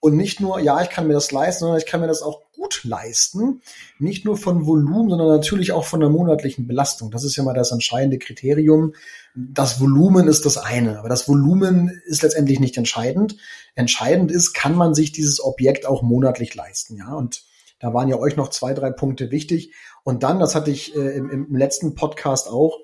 Und 0.01 0.17
nicht 0.17 0.41
nur, 0.41 0.61
ja, 0.61 0.81
ich 0.83 0.89
kann 0.89 1.07
mir 1.07 1.13
das 1.13 1.31
leisten, 1.31 1.61
sondern 1.61 1.79
ich 1.79 1.85
kann 1.85 2.01
mir 2.01 2.07
das 2.07 2.23
auch 2.23 2.41
gut 2.53 2.85
leisten. 2.85 3.61
Nicht 3.99 4.25
nur 4.25 4.39
von 4.39 4.67
Volumen, 4.67 5.11
sondern 5.11 5.29
natürlich 5.29 5.73
auch 5.73 5.85
von 5.85 6.01
der 6.01 6.09
monatlichen 6.09 6.67
Belastung. 6.67 7.11
Das 7.11 7.23
ist 7.23 7.37
ja 7.37 7.43
mal 7.43 7.53
das 7.53 7.71
entscheidende 7.71 8.19
Kriterium. 8.19 8.95
Das 9.35 9.79
Volumen 9.79 10.27
ist 10.27 10.47
das 10.47 10.57
eine, 10.57 10.99
aber 10.99 11.11
das 11.11 11.29
Volumen 11.29 12.01
ist 12.07 12.23
letztendlich 12.23 12.61
nicht 12.61 12.79
entscheidend. 12.79 13.37
Entscheidend 13.75 14.31
ist, 14.31 14.55
kann 14.55 14.75
man 14.75 14.95
sich 14.95 15.13
dieses 15.13 15.45
Objekt 15.45 15.85
auch 15.85 16.03
monatlich 16.03 16.55
leisten, 16.55 16.97
ja. 16.97 17.15
Und 17.15 17.45
da 17.79 17.93
waren 17.93 18.09
ja 18.09 18.17
euch 18.17 18.37
noch 18.37 18.49
zwei, 18.49 18.73
drei 18.73 18.91
Punkte 18.91 19.31
wichtig. 19.31 19.73
Und 20.03 20.23
dann, 20.23 20.41
das 20.41 20.55
hatte 20.55 20.71
ich 20.71 20.97
äh, 20.97 21.17
im, 21.17 21.31
im 21.31 21.57
letzten 21.57 21.95
Podcast 21.95 22.49
auch, 22.49 22.79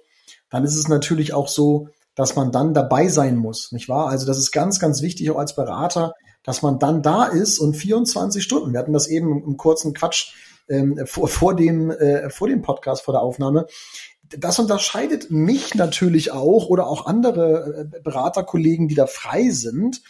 dann 0.51 0.65
ist 0.65 0.77
es 0.77 0.89
natürlich 0.89 1.33
auch 1.33 1.49
so, 1.49 1.89
dass 2.15 2.37
man 2.37 2.53
dann 2.53 2.75
dabei 2.75 3.09
sein 3.09 3.37
muss, 3.37 3.73
nicht 3.73 3.89
wahr? 3.89 4.09
Also 4.09 4.27
das 4.27 4.39
ist 4.39 4.53
ganz, 4.53 4.81
ganz 4.81 5.03
wichtig 5.03 5.31
auch 5.31 5.39
als 5.39 5.55
Berater, 5.55 6.15
dass 6.47 6.63
man 6.63 6.79
dann 6.79 7.03
da 7.03 7.25
ist 7.25 7.59
und 7.59 7.75
24 7.75 8.43
Stunden. 8.43 8.73
Wir 8.73 8.79
hatten 8.79 8.93
das 8.93 9.09
eben 9.09 9.43
im 9.45 9.57
kurzen 9.57 9.93
Quatsch 9.93 10.33
ähm, 10.69 11.05
vor, 11.05 11.29
vor, 11.29 11.55
dem, 11.55 11.91
äh, 11.91 12.31
vor 12.31 12.49
dem 12.49 12.63
Podcast, 12.63 13.03
vor 13.03 13.13
der 13.13 13.21
Aufnahme. 13.21 13.67
Das 14.23 14.59
unterscheidet 14.59 15.31
mich 15.31 15.75
natürlich 15.75 16.33
auch 16.33 16.69
oder 16.69 16.87
auch 16.87 17.07
andere 17.07 17.89
äh, 17.93 18.01
Beraterkollegen, 18.01 18.89
die 18.89 18.95
da 18.95 19.07
frei 19.07 19.51
sind, 19.51 20.03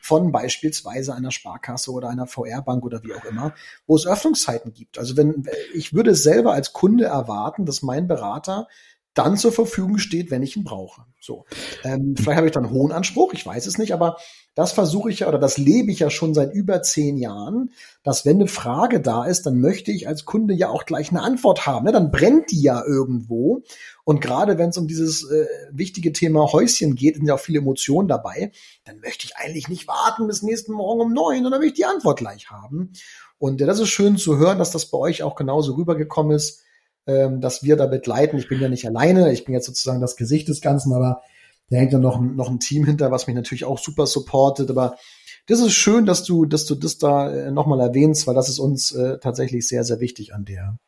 von 0.00 0.32
beispielsweise 0.32 1.14
einer 1.14 1.30
Sparkasse 1.30 1.90
oder 1.90 2.08
einer 2.08 2.26
VR-Bank 2.26 2.84
oder 2.84 3.02
wie 3.02 3.14
auch 3.14 3.24
immer, 3.24 3.54
wo 3.86 3.96
es 3.96 4.06
Öffnungszeiten 4.06 4.72
gibt. 4.72 4.98
Also 4.98 5.16
wenn 5.16 5.46
ich 5.74 5.94
würde 5.94 6.14
selber 6.14 6.52
als 6.52 6.72
Kunde 6.72 7.04
erwarten, 7.04 7.64
dass 7.64 7.82
mein 7.82 8.06
Berater 8.06 8.68
dann 9.14 9.36
zur 9.36 9.52
Verfügung 9.52 9.98
steht, 9.98 10.30
wenn 10.30 10.42
ich 10.42 10.56
ihn 10.56 10.64
brauche. 10.64 11.06
So, 11.20 11.46
ähm, 11.84 12.16
vielleicht 12.16 12.36
habe 12.36 12.46
ich 12.46 12.52
dann 12.52 12.70
hohen 12.70 12.92
Anspruch, 12.92 13.32
ich 13.32 13.46
weiß 13.46 13.66
es 13.66 13.78
nicht, 13.78 13.94
aber 13.94 14.18
das 14.54 14.72
versuche 14.72 15.10
ich 15.10 15.20
ja 15.20 15.28
oder 15.28 15.38
das 15.38 15.58
lebe 15.58 15.90
ich 15.90 15.98
ja 15.98 16.10
schon 16.10 16.32
seit 16.32 16.54
über 16.54 16.82
zehn 16.82 17.16
Jahren, 17.16 17.72
dass 18.04 18.24
wenn 18.24 18.36
eine 18.36 18.46
Frage 18.46 19.00
da 19.00 19.24
ist, 19.24 19.46
dann 19.46 19.60
möchte 19.60 19.90
ich 19.90 20.06
als 20.06 20.24
Kunde 20.24 20.54
ja 20.54 20.68
auch 20.68 20.86
gleich 20.86 21.10
eine 21.10 21.22
Antwort 21.22 21.66
haben. 21.66 21.86
Ne? 21.86 21.92
Dann 21.92 22.12
brennt 22.12 22.50
die 22.52 22.62
ja 22.62 22.84
irgendwo. 22.84 23.62
Und 24.04 24.20
gerade 24.20 24.56
wenn 24.56 24.70
es 24.70 24.78
um 24.78 24.86
dieses 24.86 25.28
äh, 25.28 25.46
wichtige 25.72 26.12
Thema 26.12 26.52
Häuschen 26.52 26.94
geht, 26.94 27.16
sind 27.16 27.26
ja 27.26 27.34
auch 27.34 27.40
viele 27.40 27.58
Emotionen 27.58 28.06
dabei, 28.06 28.52
dann 28.84 29.00
möchte 29.00 29.26
ich 29.26 29.36
eigentlich 29.36 29.68
nicht 29.68 29.88
warten 29.88 30.26
bis 30.28 30.42
nächsten 30.42 30.72
Morgen 30.72 31.00
um 31.00 31.12
neun, 31.12 31.42
sondern 31.42 31.60
will 31.60 31.68
ich 31.68 31.74
die 31.74 31.84
Antwort 31.84 32.18
gleich 32.18 32.50
haben. 32.50 32.92
Und 33.38 33.60
äh, 33.60 33.66
das 33.66 33.80
ist 33.80 33.88
schön 33.88 34.16
zu 34.16 34.38
hören, 34.38 34.58
dass 34.58 34.70
das 34.70 34.86
bei 34.86 34.98
euch 34.98 35.22
auch 35.24 35.34
genauso 35.34 35.74
rübergekommen 35.74 36.36
ist 36.36 36.64
ähm, 37.06 37.40
dass 37.40 37.62
wir 37.62 37.76
da 37.76 37.86
begleiten. 37.86 38.38
Ich 38.38 38.48
bin 38.48 38.60
ja 38.60 38.68
nicht 38.68 38.86
alleine, 38.86 39.32
ich 39.32 39.44
bin 39.44 39.54
jetzt 39.54 39.66
sozusagen 39.66 40.00
das 40.00 40.16
Gesicht 40.16 40.48
des 40.48 40.60
Ganzen, 40.60 40.94
aber 40.94 41.22
da 41.74 41.80
hängt 41.80 41.92
ja 41.92 41.98
noch, 41.98 42.20
noch 42.20 42.48
ein 42.48 42.60
Team 42.60 42.84
hinter, 42.84 43.10
was 43.10 43.26
mich 43.26 43.34
natürlich 43.34 43.64
auch 43.64 43.78
super 43.78 44.06
supportet. 44.06 44.70
Aber 44.70 44.96
das 45.46 45.60
ist 45.60 45.72
schön, 45.72 46.06
dass 46.06 46.22
du, 46.22 46.46
dass 46.46 46.66
du 46.66 46.76
das 46.76 46.98
da 46.98 47.32
äh, 47.32 47.50
nochmal 47.50 47.80
erwähnst, 47.80 48.26
weil 48.26 48.34
das 48.34 48.48
ist 48.48 48.60
uns 48.60 48.92
äh, 48.92 49.18
tatsächlich 49.18 49.66
sehr, 49.66 49.82
sehr 49.82 49.98
wichtig 49.98 50.34
an 50.34 50.44
der, 50.44 50.78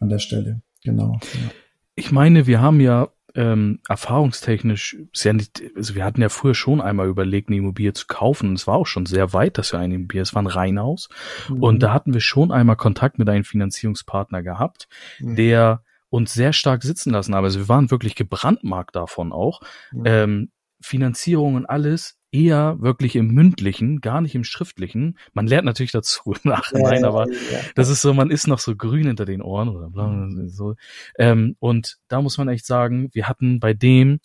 an 0.00 0.08
der 0.08 0.18
Stelle. 0.18 0.62
Genau. 0.82 1.12
Ja. 1.22 1.50
Ich 1.94 2.10
meine, 2.10 2.46
wir 2.46 2.60
haben 2.60 2.80
ja 2.80 3.08
ähm, 3.36 3.78
erfahrungstechnisch, 3.88 4.96
ja 5.14 5.32
nicht, 5.32 5.62
also 5.76 5.94
wir 5.94 6.04
hatten 6.04 6.22
ja 6.22 6.28
früher 6.28 6.54
schon 6.54 6.80
einmal 6.80 7.06
überlegt, 7.06 7.48
eine 7.48 7.58
Immobilie 7.58 7.92
zu 7.92 8.06
kaufen. 8.08 8.54
Es 8.54 8.66
war 8.66 8.74
auch 8.74 8.86
schon 8.86 9.06
sehr 9.06 9.32
weit, 9.32 9.58
dass 9.58 9.72
wir 9.72 9.78
eine 9.78 9.94
Immobilie, 9.94 10.22
es 10.22 10.34
war 10.34 10.42
ein 10.42 10.48
Reihenhaus. 10.48 11.08
Mhm. 11.48 11.62
Und 11.62 11.82
da 11.84 11.92
hatten 11.92 12.14
wir 12.14 12.20
schon 12.20 12.50
einmal 12.50 12.76
Kontakt 12.76 13.18
mit 13.18 13.28
einem 13.28 13.44
Finanzierungspartner 13.44 14.42
gehabt, 14.42 14.88
mhm. 15.20 15.36
der 15.36 15.82
uns 16.08 16.32
sehr 16.32 16.52
stark 16.52 16.82
sitzen 16.82 17.10
lassen 17.10 17.34
haben. 17.34 17.44
Also 17.44 17.58
wir 17.58 17.68
waren 17.68 17.90
wirklich 17.90 18.14
gebrandmarkt 18.14 18.96
davon 18.96 19.32
auch. 19.32 19.60
Mhm. 19.92 20.02
Ähm, 20.04 20.50
Finanzierung 20.80 21.54
und 21.54 21.66
alles 21.66 22.18
eher 22.30 22.76
wirklich 22.80 23.16
im 23.16 23.28
mündlichen, 23.28 24.00
gar 24.00 24.20
nicht 24.20 24.34
im 24.34 24.44
schriftlichen. 24.44 25.18
Man 25.32 25.46
lernt 25.46 25.64
natürlich 25.64 25.92
dazu 25.92 26.32
im 26.32 26.50
Nachhinein, 26.50 27.02
ja, 27.02 27.08
aber 27.08 27.26
ja, 27.30 27.38
ja. 27.52 27.60
das 27.74 27.88
ist 27.88 28.02
so, 28.02 28.12
man 28.12 28.30
ist 28.30 28.46
noch 28.46 28.58
so 28.58 28.76
grün 28.76 29.06
hinter 29.06 29.24
den 29.24 29.42
Ohren 29.42 29.68
oder 29.68 29.88
bla, 29.90 30.06
bla, 30.08 30.48
so. 30.48 30.74
Ähm, 31.18 31.56
und 31.60 31.96
da 32.08 32.20
muss 32.20 32.36
man 32.38 32.48
echt 32.48 32.66
sagen, 32.66 33.08
wir 33.12 33.28
hatten 33.28 33.58
bei 33.58 33.72
dem, 33.72 34.20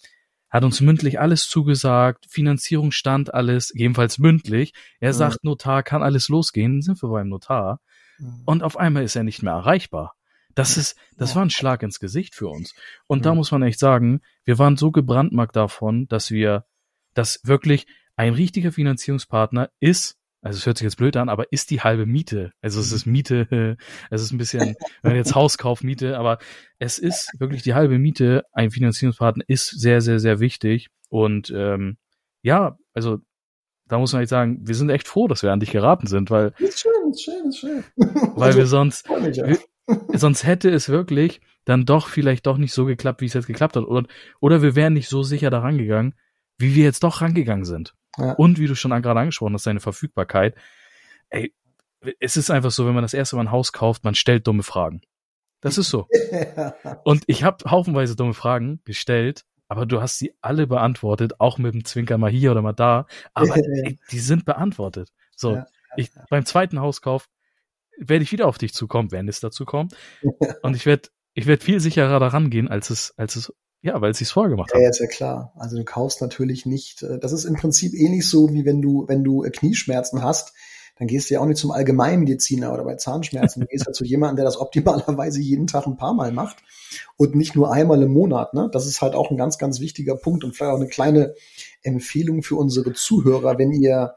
hat 0.50 0.66
uns 0.66 0.82
mündlich 0.82 1.20
alles 1.20 1.48
zugesagt, 1.48 2.26
Finanzierung 2.30 2.92
stand 2.92 3.34
alles, 3.34 3.72
jedenfalls 3.74 4.20
mündlich. 4.20 4.74
Er 5.00 5.14
sagt, 5.14 5.46
Notar 5.46 5.82
kann 5.82 6.04
alles 6.04 6.28
losgehen, 6.28 6.82
sind 6.82 7.02
wir 7.02 7.08
beim 7.08 7.30
Notar. 7.30 7.80
Und 8.46 8.62
auf 8.62 8.78
einmal 8.78 9.04
ist 9.04 9.16
er 9.16 9.24
nicht 9.24 9.42
mehr 9.42 9.54
erreichbar. 9.54 10.14
Das 10.56 10.78
ist, 10.78 10.98
das 11.18 11.36
war 11.36 11.44
ein 11.44 11.50
Schlag 11.50 11.84
ins 11.84 12.00
Gesicht 12.00 12.36
für 12.36 12.48
uns. 12.48 12.74
Und 13.08 13.26
da 13.26 13.36
muss 13.36 13.52
man 13.52 13.64
echt 13.64 13.80
sagen, 13.80 14.22
wir 14.44 14.60
waren 14.60 14.78
so 14.78 14.92
gebrandmarkt 14.92 15.56
davon, 15.56 16.08
dass 16.08 16.32
wir, 16.32 16.66
dass 17.14 17.42
wirklich 17.44 17.88
ein 18.16 18.34
richtiger 18.34 18.72
Finanzierungspartner 18.72 19.70
ist, 19.80 20.18
also 20.44 20.58
es 20.58 20.66
hört 20.66 20.78
sich 20.78 20.86
jetzt 20.86 20.98
blöd 20.98 21.16
an, 21.18 21.30
aber 21.30 21.52
ist 21.52 21.70
die 21.70 21.82
halbe 21.82 22.08
Miete. 22.08 22.52
Also 22.62 22.80
es 22.80 22.92
ist 22.92 23.06
Miete, 23.06 23.78
es 24.10 24.22
ist 24.22 24.32
ein 24.32 24.40
bisschen, 24.40 24.76
wenn 25.04 25.16
jetzt 25.16 25.36
Hauskauf 25.36 25.84
Miete, 25.84 26.18
aber 26.18 26.40
es 26.80 26.98
ist 26.98 27.32
wirklich 27.38 27.62
die 27.62 27.76
halbe 27.76 28.00
Miete. 28.00 28.44
Ein 28.52 28.72
Finanzierungspartner 28.72 29.44
ist 29.48 29.68
sehr, 29.68 30.02
sehr, 30.02 30.20
sehr 30.20 30.40
wichtig. 30.40 30.90
Und 31.10 31.54
ähm, 31.56 31.98
ja, 32.42 32.78
also 32.94 33.20
da 33.88 34.00
muss 34.00 34.14
man 34.14 34.22
echt 34.22 34.30
sagen, 34.30 34.60
wir 34.64 34.74
sind 34.74 34.90
echt 34.90 35.08
froh, 35.08 35.28
dass 35.28 35.44
wir 35.44 35.52
an 35.52 35.60
dich 35.60 35.72
geraten 35.72 36.08
sind, 36.08 36.32
weil 36.32 36.54
ist 36.58 36.80
schön, 36.80 37.12
ist 37.12 37.24
schön, 37.24 37.50
ist 37.50 37.60
schön. 37.60 37.84
weil 38.36 38.56
wir 38.56 38.66
sonst 38.66 39.08
wir, 39.10 39.60
sonst 40.14 40.46
hätte 40.46 40.70
es 40.70 40.90
wirklich 40.90 41.42
dann 41.66 41.86
doch 41.86 42.08
vielleicht 42.08 42.48
doch 42.48 42.58
nicht 42.58 42.74
so 42.74 42.86
geklappt, 42.86 43.22
wie 43.22 43.26
es 43.26 43.34
jetzt 43.34 43.48
geklappt 43.48 43.76
hat, 43.76 43.84
oder 43.84 44.08
oder 44.40 44.62
wir 44.62 44.76
wären 44.76 44.94
nicht 44.94 45.10
so 45.10 45.24
sicher 45.24 45.50
daran 45.50 45.78
gegangen, 45.78 46.16
wie 46.58 46.76
wir 46.76 46.84
jetzt 46.84 47.04
doch 47.04 47.22
rangegangen 47.22 47.66
sind. 47.66 47.96
Ja. 48.18 48.34
Und 48.34 48.60
wie 48.60 48.68
du 48.68 48.76
schon 48.76 48.92
gerade 49.02 49.20
angesprochen 49.20 49.54
hast, 49.54 49.64
seine 49.64 49.80
Verfügbarkeit. 49.80 50.56
Ey, 51.30 51.54
es 52.20 52.36
ist 52.36 52.50
einfach 52.50 52.72
so, 52.72 52.86
wenn 52.86 52.94
man 52.94 53.04
das 53.04 53.14
erste 53.14 53.36
Mal 53.36 53.44
ein 53.44 53.52
Haus 53.52 53.72
kauft, 53.72 54.04
man 54.04 54.16
stellt 54.16 54.48
dumme 54.48 54.64
Fragen. 54.64 55.02
Das 55.62 55.78
ist 55.78 55.90
so. 55.90 56.08
Und 57.04 57.24
ich 57.28 57.44
habe 57.44 57.70
haufenweise 57.70 58.16
dumme 58.16 58.34
Fragen 58.34 58.82
gestellt, 58.84 59.46
aber 59.68 59.86
du 59.86 60.02
hast 60.02 60.18
sie 60.18 60.34
alle 60.42 60.68
beantwortet, 60.68 61.40
auch 61.40 61.58
mit 61.58 61.74
dem 61.74 61.86
Zwinker 61.86 62.18
mal 62.18 62.32
hier 62.32 62.52
oder 62.52 62.62
mal 62.62 62.74
da. 62.74 63.06
Aber 63.34 63.56
ey, 63.56 64.00
die 64.12 64.20
sind 64.20 64.46
beantwortet. 64.46 65.12
So, 65.36 65.56
ja. 65.56 65.68
ich, 65.96 66.12
beim 66.30 66.46
zweiten 66.46 66.80
Hauskauf 66.80 67.30
werde 68.10 68.24
ich 68.24 68.32
wieder 68.32 68.48
auf 68.48 68.58
dich 68.58 68.74
zukommen, 68.74 69.12
wenn 69.12 69.28
es 69.28 69.40
dazu 69.40 69.66
kommt. 69.66 69.96
Und 70.64 70.76
ich 70.76 70.86
werde 70.86 71.10
ich 71.34 71.48
werd 71.48 71.64
viel 71.64 71.80
sicherer 71.80 72.20
daran 72.20 72.50
gehen, 72.50 72.68
als 72.68 72.90
es, 72.90 73.14
als 73.16 73.36
es 73.36 73.54
ja, 73.84 74.00
weil 74.00 74.14
sie 74.14 74.26
es 74.26 74.32
vorgemacht 74.32 74.74
haben. 74.74 74.82
Ja, 74.82 74.90
ist 74.90 75.00
ja 75.00 75.08
klar. 75.08 75.54
Also 75.56 75.78
du 75.78 75.84
kaufst 75.84 76.22
natürlich 76.22 76.66
nicht, 76.66 77.02
äh, 77.02 77.18
das 77.20 77.32
ist 77.32 77.46
im 77.46 77.56
Prinzip 77.56 77.94
ähnlich 77.94 78.30
so, 78.30 78.54
wie 78.54 78.66
wenn 78.66 78.82
du, 78.82 79.06
wenn 79.08 79.24
du 79.24 79.44
äh, 79.44 79.50
Knieschmerzen 79.50 80.22
hast, 80.22 80.54
dann 80.98 81.08
gehst 81.08 81.30
du 81.30 81.34
ja 81.34 81.40
auch 81.40 81.48
nicht 81.48 81.58
zum 81.58 81.72
Allgemeinmediziner 81.72 82.72
oder 82.72 82.84
bei 82.84 82.96
Zahnschmerzen. 82.96 83.62
Du 83.62 83.66
gehst 83.66 83.88
halt 83.88 83.96
zu 83.96 84.04
jemandem, 84.04 84.36
der 84.36 84.46
das 84.46 84.60
optimalerweise 84.60 85.42
jeden 85.42 85.66
Tag 85.66 85.88
ein 85.88 85.98
paar 85.98 86.14
Mal 86.14 86.32
macht 86.32 86.58
und 87.18 87.34
nicht 87.34 87.56
nur 87.56 87.74
einmal 87.74 88.04
im 88.04 88.14
Monat. 88.14 88.54
Ne? 88.54 88.70
Das 88.72 88.86
ist 88.86 89.02
halt 89.02 89.16
auch 89.16 89.32
ein 89.32 89.38
ganz, 89.38 89.58
ganz 89.58 89.80
wichtiger 89.80 90.16
Punkt 90.16 90.44
und 90.44 90.56
vielleicht 90.56 90.74
auch 90.74 90.80
eine 90.80 90.88
kleine 90.88 91.34
Empfehlung 91.82 92.44
für 92.44 92.56
unsere 92.56 92.94
Zuhörer, 92.94 93.58
wenn 93.58 93.72
ihr 93.72 94.14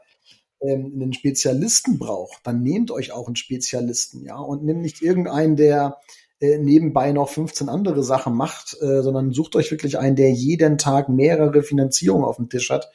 ähm, 0.61 0.91
einen 0.95 1.13
Spezialisten 1.13 1.99
braucht, 1.99 2.39
dann 2.43 2.61
nehmt 2.61 2.91
euch 2.91 3.11
auch 3.11 3.27
einen 3.27 3.35
Spezialisten, 3.35 4.23
ja, 4.25 4.37
und 4.37 4.63
nehmt 4.63 4.81
nicht 4.81 5.01
irgendeinen, 5.01 5.55
der 5.55 5.97
äh, 6.39 6.57
nebenbei 6.57 7.11
noch 7.11 7.29
15 7.29 7.69
andere 7.69 8.03
Sachen 8.03 8.35
macht, 8.35 8.77
äh, 8.81 9.01
sondern 9.01 9.31
sucht 9.31 9.55
euch 9.55 9.71
wirklich 9.71 9.97
einen, 9.97 10.15
der 10.15 10.31
jeden 10.31 10.77
Tag 10.77 11.09
mehrere 11.09 11.63
Finanzierungen 11.63 12.25
auf 12.25 12.37
dem 12.37 12.49
Tisch 12.49 12.69
hat 12.69 12.91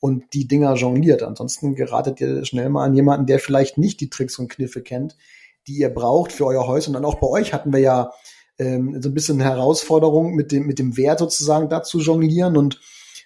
und 0.00 0.34
die 0.34 0.48
Dinger 0.48 0.74
jongliert. 0.74 1.22
Ansonsten 1.22 1.76
geratet 1.76 2.20
ihr 2.20 2.44
schnell 2.44 2.68
mal 2.70 2.84
an 2.84 2.94
jemanden, 2.94 3.26
der 3.26 3.38
vielleicht 3.38 3.78
nicht 3.78 4.00
die 4.00 4.10
Tricks 4.10 4.36
und 4.38 4.48
Kniffe 4.48 4.82
kennt, 4.82 5.16
die 5.68 5.74
ihr 5.74 5.90
braucht 5.90 6.32
für 6.32 6.46
euer 6.46 6.66
Häuschen. 6.66 6.96
Und 6.96 7.02
dann 7.02 7.10
auch 7.10 7.20
bei 7.20 7.28
euch 7.28 7.52
hatten 7.52 7.72
wir 7.72 7.78
ja 7.78 8.10
ähm, 8.58 9.00
so 9.00 9.10
ein 9.10 9.14
bisschen 9.14 9.38
Herausforderung 9.38 10.34
mit 10.34 10.50
dem, 10.50 10.66
mit 10.66 10.80
dem 10.80 10.96
Wert 10.96 11.20
sozusagen 11.20 11.68
da 11.68 11.84
zu 11.84 12.00
jonglieren. 12.00 12.56
Und 12.56 12.80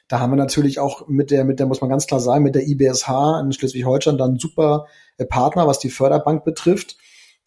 da 0.09 0.21
haben 0.21 0.31
wir 0.31 0.37
natürlich 0.37 0.79
auch 0.79 1.09
mit 1.09 1.31
der, 1.31 1.45
mit 1.45 1.59
der, 1.59 1.67
muss 1.67 1.81
man 1.81 1.91
ganz 1.91 2.07
klar 2.07 2.21
sagen, 2.21 2.45
mit 2.45 2.55
der 2.55 2.67
IBSH 2.67 3.41
in 3.43 3.53
Schleswig-Holstein 3.53 4.19
dann 4.19 4.39
super 4.39 4.87
äh, 5.19 5.25
Partner, 5.25 5.67
was 5.67 5.79
die 5.79 5.91
Förderbank 5.91 6.45
betrifft 6.45 6.97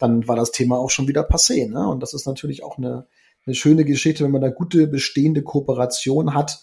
dann 0.00 0.26
war 0.26 0.34
das 0.34 0.50
Thema 0.50 0.78
auch 0.78 0.90
schon 0.90 1.06
wieder 1.06 1.28
passé. 1.28 1.68
Ne? 1.68 1.86
Und 1.86 2.00
das 2.02 2.14
ist 2.14 2.26
natürlich 2.26 2.64
auch 2.64 2.78
eine, 2.78 3.06
eine 3.46 3.54
schöne 3.54 3.84
Geschichte, 3.84 4.24
wenn 4.24 4.32
man 4.32 4.40
da 4.40 4.48
gute 4.48 4.86
bestehende 4.88 5.42
Kooperation 5.42 6.34
hat, 6.34 6.60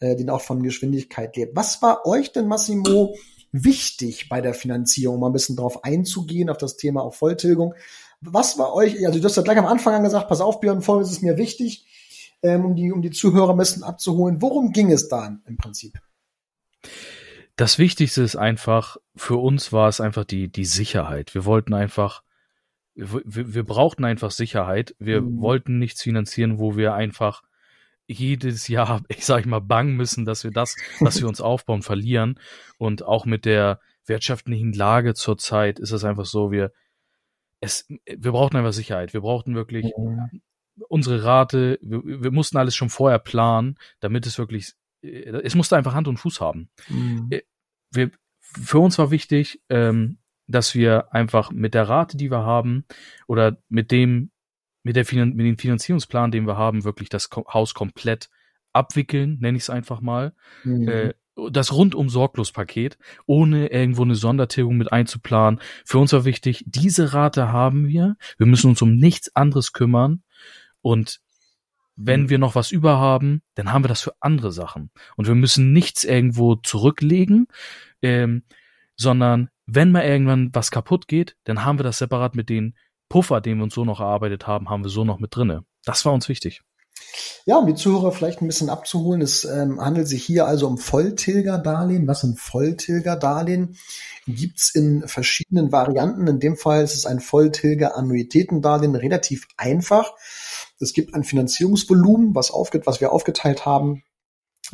äh, 0.00 0.16
die 0.16 0.28
auch 0.28 0.40
von 0.40 0.62
Geschwindigkeit 0.62 1.36
lebt. 1.36 1.56
Was 1.56 1.80
war 1.82 2.04
euch 2.04 2.32
denn, 2.32 2.48
Massimo, 2.48 3.14
wichtig 3.52 4.28
bei 4.28 4.40
der 4.40 4.54
Finanzierung, 4.54 5.16
um 5.16 5.24
ein 5.24 5.32
bisschen 5.32 5.56
drauf 5.56 5.84
einzugehen, 5.84 6.50
auf 6.50 6.58
das 6.58 6.76
Thema 6.76 7.02
auch 7.02 7.14
Volltilgung? 7.14 7.74
Was 8.20 8.58
war 8.58 8.74
euch, 8.74 9.06
also 9.06 9.18
du 9.18 9.24
hast 9.24 9.36
ja 9.36 9.42
gleich 9.42 9.56
am 9.56 9.66
Anfang 9.66 9.94
an 9.94 10.04
gesagt, 10.04 10.28
pass 10.28 10.40
auf, 10.40 10.60
Björn, 10.60 10.82
folgendes 10.82 11.12
ist 11.12 11.22
mir 11.22 11.38
wichtig, 11.38 11.86
ähm, 12.42 12.64
um, 12.64 12.76
die, 12.76 12.92
um 12.92 13.02
die 13.02 13.10
Zuhörer 13.10 13.50
ein 13.50 13.58
bisschen 13.58 13.82
abzuholen. 13.82 14.40
Worum 14.40 14.72
ging 14.72 14.90
es 14.90 15.08
da 15.08 15.38
im 15.46 15.56
Prinzip? 15.56 15.98
Das 17.56 17.78
Wichtigste 17.78 18.22
ist 18.22 18.36
einfach, 18.36 18.96
für 19.14 19.36
uns 19.36 19.72
war 19.72 19.88
es 19.88 20.00
einfach 20.00 20.24
die, 20.24 20.48
die 20.48 20.64
Sicherheit. 20.64 21.34
Wir 21.34 21.44
wollten 21.44 21.74
einfach 21.74 22.22
wir, 22.94 23.54
wir 23.54 23.64
brauchten 23.64 24.04
einfach 24.04 24.30
Sicherheit. 24.30 24.94
Wir 24.98 25.22
mhm. 25.22 25.40
wollten 25.40 25.78
nichts 25.78 26.02
finanzieren, 26.02 26.58
wo 26.58 26.76
wir 26.76 26.94
einfach 26.94 27.42
jedes 28.06 28.68
Jahr, 28.68 29.02
ich 29.08 29.24
sag 29.24 29.46
mal, 29.46 29.60
bangen 29.60 29.96
müssen, 29.96 30.24
dass 30.24 30.44
wir 30.44 30.50
das, 30.50 30.76
was 31.00 31.20
wir 31.20 31.28
uns 31.28 31.40
aufbauen, 31.40 31.82
verlieren. 31.82 32.38
Und 32.78 33.04
auch 33.04 33.26
mit 33.26 33.44
der 33.44 33.80
wirtschaftlichen 34.06 34.72
Lage 34.72 35.14
zurzeit 35.14 35.78
ist 35.78 35.92
es 35.92 36.04
einfach 36.04 36.26
so, 36.26 36.50
wir, 36.50 36.72
es, 37.60 37.86
wir 38.06 38.32
brauchten 38.32 38.56
einfach 38.56 38.72
Sicherheit. 38.72 39.12
Wir 39.12 39.20
brauchten 39.20 39.54
wirklich 39.54 39.92
mhm. 39.96 40.42
Unsere 40.88 41.24
Rate. 41.24 41.78
Wir, 41.82 42.22
wir 42.22 42.30
mussten 42.30 42.56
alles 42.56 42.74
schon 42.74 42.90
vorher 42.90 43.18
planen, 43.18 43.76
damit 44.00 44.26
es 44.26 44.38
wirklich, 44.38 44.74
es 45.02 45.54
musste 45.54 45.76
einfach 45.76 45.94
Hand 45.94 46.08
und 46.08 46.18
Fuß 46.18 46.40
haben. 46.40 46.70
Mhm. 46.88 47.28
Äh, 47.30 47.42
wir, 47.92 48.10
für 48.40 48.78
uns 48.78 48.98
war 48.98 49.10
wichtig, 49.10 49.60
ähm, 49.68 50.18
dass 50.46 50.74
wir 50.74 51.12
einfach 51.14 51.52
mit 51.52 51.74
der 51.74 51.88
Rate, 51.88 52.16
die 52.16 52.30
wir 52.30 52.44
haben, 52.44 52.84
oder 53.28 53.58
mit 53.68 53.90
dem, 53.90 54.30
mit 54.82 54.96
der 54.96 55.04
Finan 55.04 55.34
mit 55.34 55.46
dem 55.46 55.58
Finanzierungsplan, 55.58 56.30
den 56.30 56.46
wir 56.46 56.56
haben, 56.56 56.84
wirklich 56.84 57.08
das 57.08 57.28
Haus 57.52 57.74
komplett 57.74 58.30
abwickeln, 58.72 59.38
nenne 59.40 59.56
ich 59.56 59.64
es 59.64 59.70
einfach 59.70 60.00
mal. 60.00 60.32
Mhm. 60.64 60.88
Äh, 60.88 61.14
das 61.50 61.72
rundum 61.72 62.08
sorglos 62.08 62.52
Paket, 62.52 62.98
ohne 63.24 63.68
irgendwo 63.68 64.02
eine 64.02 64.14
Sondertilgung 64.14 64.76
mit 64.76 64.92
einzuplanen. 64.92 65.60
Für 65.84 65.98
uns 65.98 66.12
war 66.12 66.24
wichtig, 66.24 66.64
diese 66.66 67.14
Rate 67.14 67.50
haben 67.50 67.86
wir. 67.86 68.16
Wir 68.36 68.46
müssen 68.46 68.68
uns 68.68 68.82
um 68.82 68.96
nichts 68.96 69.34
anderes 69.34 69.72
kümmern. 69.72 70.22
Und 70.82 71.20
wenn 71.96 72.22
mhm. 72.22 72.30
wir 72.30 72.38
noch 72.38 72.54
was 72.54 72.70
über 72.70 72.98
haben, 72.98 73.42
dann 73.54 73.72
haben 73.72 73.84
wir 73.84 73.88
das 73.88 74.00
für 74.00 74.14
andere 74.20 74.52
Sachen. 74.52 74.90
Und 75.16 75.26
wir 75.26 75.34
müssen 75.34 75.72
nichts 75.72 76.04
irgendwo 76.04 76.56
zurücklegen, 76.56 77.46
ähm, 78.02 78.44
sondern 78.96 79.50
wenn 79.66 79.92
mal 79.92 80.04
irgendwann 80.04 80.50
was 80.52 80.70
kaputt 80.70 81.08
geht, 81.08 81.36
dann 81.44 81.64
haben 81.64 81.78
wir 81.78 81.84
das 81.84 81.98
separat 81.98 82.34
mit 82.34 82.48
den 82.48 82.76
Puffer, 83.08 83.40
den 83.40 83.58
wir 83.58 83.64
uns 83.64 83.74
so 83.74 83.84
noch 83.84 84.00
erarbeitet 84.00 84.46
haben, 84.46 84.70
haben 84.70 84.84
wir 84.84 84.90
so 84.90 85.04
noch 85.04 85.18
mit 85.18 85.34
drinne. 85.34 85.64
Das 85.84 86.04
war 86.04 86.12
uns 86.12 86.28
wichtig. 86.28 86.62
Ja, 87.46 87.58
um 87.58 87.66
die 87.66 87.74
Zuhörer 87.74 88.12
vielleicht 88.12 88.40
ein 88.40 88.46
bisschen 88.46 88.70
abzuholen, 88.70 89.22
es 89.22 89.44
ähm, 89.44 89.80
handelt 89.80 90.08
sich 90.08 90.24
hier 90.24 90.46
also 90.46 90.66
um 90.66 90.78
Volltilgerdarlehen. 90.78 92.06
Was 92.06 92.20
sind 92.20 92.38
Volltilgerdarlehen? 92.38 93.76
Gibt's 94.26 94.74
in 94.74 95.06
verschiedenen 95.08 95.72
Varianten. 95.72 96.26
In 96.26 96.40
dem 96.40 96.56
Fall 96.56 96.84
ist 96.84 96.94
es 96.94 97.06
ein 97.06 97.20
Volltilger-Annuitätendarlehen, 97.20 98.94
relativ 98.94 99.48
einfach. 99.56 100.12
Es 100.78 100.92
gibt 100.92 101.14
ein 101.14 101.24
Finanzierungsvolumen, 101.24 102.34
was, 102.34 102.50
aufget 102.50 102.86
was 102.86 103.00
wir 103.00 103.12
aufgeteilt 103.12 103.66
haben 103.66 104.02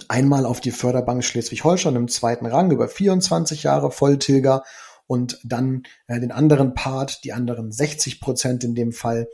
einmal 0.08 0.44
auf 0.46 0.60
die 0.60 0.70
Förderbank 0.70 1.24
Schleswig-Holstein 1.24 1.96
im 1.96 2.08
zweiten 2.08 2.46
Rang 2.46 2.70
über 2.70 2.88
24 2.88 3.62
Jahre 3.62 3.90
Volltilger 3.90 4.62
und 5.06 5.38
dann 5.44 5.84
äh, 6.06 6.20
den 6.20 6.32
anderen 6.32 6.74
Part, 6.74 7.24
die 7.24 7.32
anderen 7.32 7.72
60 7.72 8.20
Prozent 8.20 8.64
in 8.64 8.74
dem 8.74 8.92
Fall, 8.92 9.28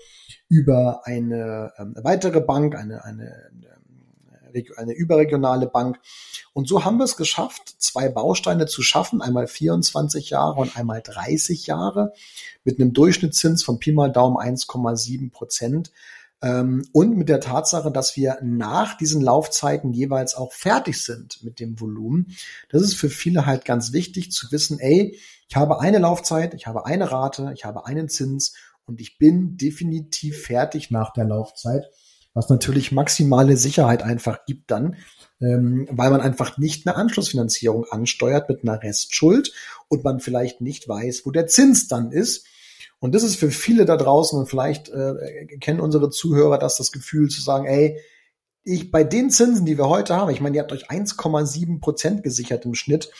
über 0.49 1.07
eine 1.07 1.73
ähm, 1.79 1.95
weitere 2.02 2.41
Bank, 2.41 2.75
eine, 2.76 3.05
eine, 3.05 3.50
eine, 4.52 4.64
eine 4.76 4.93
überregionale 4.93 5.67
Bank. 5.67 5.99
Und 6.52 6.69
so 6.69 6.85
haben 6.85 6.99
wir 6.99 7.05
es 7.05 7.17
geschafft, 7.17 7.75
zwei 7.79 8.09
Bausteine 8.09 8.67
zu 8.67 8.83
schaffen, 8.83 9.23
einmal 9.23 9.47
24 9.47 10.31
Jahre 10.31 10.61
und 10.61 10.76
einmal 10.76 11.00
30 11.02 11.67
Jahre 11.67 12.12
mit 12.64 12.79
einem 12.79 12.93
Durchschnittszins 12.93 13.64
von 13.64 13.79
Pi 13.79 13.93
mal 13.93 14.12
Daumen 14.12 14.37
1,7 14.37 15.31
Prozent 15.31 15.88
ähm, 15.88 15.93
und 16.42 17.16
mit 17.16 17.28
der 17.28 17.40
Tatsache, 17.40 17.92
dass 17.92 18.16
wir 18.16 18.38
nach 18.42 18.96
diesen 18.96 19.22
Laufzeiten 19.22 19.92
jeweils 19.92 20.34
auch 20.34 20.52
fertig 20.52 21.00
sind 21.00 21.42
mit 21.44 21.61
dem 21.61 21.80
Volumen. 21.80 22.34
Das 22.68 22.82
ist 22.82 22.96
für 22.96 23.11
viele 23.11 23.46
halt 23.46 23.64
ganz 23.64 23.92
wichtig 23.92 24.32
zu 24.32 24.50
wissen, 24.50 24.80
ey, 24.80 25.18
ich 25.49 25.56
habe 25.56 25.80
eine 25.80 25.99
Laufzeit, 25.99 26.54
ich 26.54 26.66
habe 26.66 26.84
eine 26.87 27.12
Rate, 27.12 27.52
ich 27.54 27.64
habe 27.64 27.87
einen 27.87 28.08
Zins 28.08 28.54
und 28.87 29.00
ich 29.00 29.18
bin 29.18 29.56
definitiv 29.56 30.42
fertig 30.42 30.90
nach 30.90 31.12
der 31.12 31.25
Laufzeit, 31.25 31.84
was 32.34 32.49
natürlich 32.49 32.90
maximale 32.90 33.56
Sicherheit 33.56 34.02
einfach 34.02 34.44
gibt 34.44 34.70
dann, 34.70 34.96
ähm, 35.40 35.87
weil 35.90 36.11
man 36.11 36.20
einfach 36.20 36.58
nicht 36.58 36.87
eine 36.87 36.96
Anschlussfinanzierung 36.96 37.84
ansteuert 37.90 38.49
mit 38.49 38.62
einer 38.62 38.82
Restschuld 38.82 39.52
und 39.88 40.02
man 40.02 40.18
vielleicht 40.18 40.61
nicht 40.61 40.88
weiß, 40.88 41.22
wo 41.25 41.30
der 41.30 41.46
Zins 41.46 41.87
dann 41.87 42.11
ist 42.11 42.46
und 43.02 43.16
das 43.16 43.25
ist 43.25 43.35
für 43.35 43.50
viele 43.50 43.85
da 43.85 43.97
draußen 43.97 44.38
und 44.38 44.47
vielleicht 44.47 44.88
äh, 44.88 45.47
kennen 45.61 45.80
unsere 45.80 46.09
Zuhörer 46.09 46.56
das 46.56 46.76
das 46.76 46.92
Gefühl 46.92 47.28
zu 47.28 47.42
sagen, 47.42 47.66
ey, 47.66 47.99
ich 48.62 48.92
bei 48.92 49.02
den 49.02 49.28
Zinsen, 49.28 49.66
die 49.66 49.76
wir 49.76 49.88
heute 49.88 50.14
haben, 50.14 50.30
ich 50.30 50.40
meine, 50.40 50.54
ihr 50.54 50.62
habt 50.62 50.71
euch 50.71 50.88
1,7 50.88 51.80
Prozent 51.80 52.23
gesichert 52.23 52.64
im 52.64 52.76
Schnitt 52.76 53.11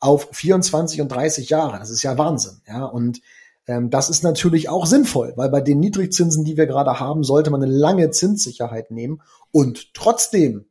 auf 0.00 0.30
24 0.32 1.02
und 1.02 1.08
30 1.08 1.50
Jahre. 1.50 1.78
Das 1.78 1.90
ist 1.90 2.02
ja 2.02 2.16
Wahnsinn, 2.16 2.62
ja. 2.66 2.86
Und 2.86 3.20
ähm, 3.66 3.90
das 3.90 4.08
ist 4.08 4.24
natürlich 4.24 4.70
auch 4.70 4.86
sinnvoll, 4.86 5.34
weil 5.36 5.50
bei 5.50 5.60
den 5.60 5.80
Niedrigzinsen, 5.80 6.46
die 6.46 6.56
wir 6.56 6.66
gerade 6.66 6.98
haben, 6.98 7.22
sollte 7.22 7.50
man 7.50 7.62
eine 7.62 7.70
lange 7.70 8.10
Zinssicherheit 8.12 8.90
nehmen. 8.90 9.20
Und 9.50 9.92
trotzdem, 9.92 10.64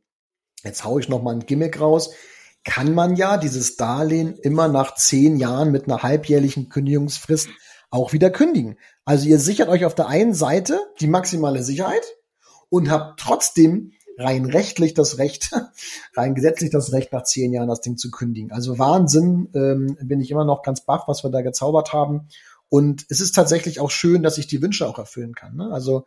jetzt 0.64 0.84
haue 0.84 1.00
ich 1.00 1.08
noch 1.08 1.22
mal 1.22 1.36
ein 1.36 1.46
Gimmick 1.46 1.80
raus, 1.80 2.10
kann 2.64 2.94
man 2.94 3.14
ja 3.14 3.36
dieses 3.36 3.76
Darlehen 3.76 4.36
immer 4.36 4.66
nach 4.66 4.96
zehn 4.96 5.36
Jahren 5.36 5.70
mit 5.70 5.84
einer 5.84 6.02
halbjährlichen 6.02 6.68
Kündigungsfrist 6.68 7.48
auch 7.90 8.12
wieder 8.12 8.30
kündigen. 8.30 8.76
Also 9.04 9.26
ihr 9.26 9.38
sichert 9.38 9.68
euch 9.68 9.84
auf 9.84 9.94
der 9.94 10.08
einen 10.08 10.34
Seite 10.34 10.80
die 11.00 11.06
maximale 11.06 11.62
Sicherheit 11.62 12.04
und 12.68 12.90
habt 12.90 13.20
trotzdem 13.20 13.92
rein 14.18 14.46
rechtlich 14.46 14.94
das 14.94 15.18
Recht, 15.18 15.50
rein 16.16 16.34
gesetzlich 16.34 16.70
das 16.70 16.92
Recht, 16.92 17.12
nach 17.12 17.24
zehn 17.24 17.52
Jahren 17.52 17.68
das 17.68 17.80
Ding 17.80 17.96
zu 17.96 18.10
kündigen. 18.10 18.50
Also 18.50 18.78
Wahnsinn, 18.78 19.48
ähm, 19.54 19.96
bin 20.02 20.20
ich 20.20 20.30
immer 20.30 20.44
noch 20.44 20.62
ganz 20.62 20.84
baff, 20.84 21.04
was 21.06 21.22
wir 21.22 21.30
da 21.30 21.42
gezaubert 21.42 21.92
haben. 21.92 22.28
Und 22.68 23.06
es 23.08 23.20
ist 23.20 23.34
tatsächlich 23.34 23.78
auch 23.80 23.90
schön, 23.90 24.22
dass 24.22 24.38
ich 24.38 24.46
die 24.46 24.62
Wünsche 24.62 24.88
auch 24.88 24.98
erfüllen 24.98 25.34
kann. 25.34 25.56
Ne? 25.56 25.70
Also 25.70 26.06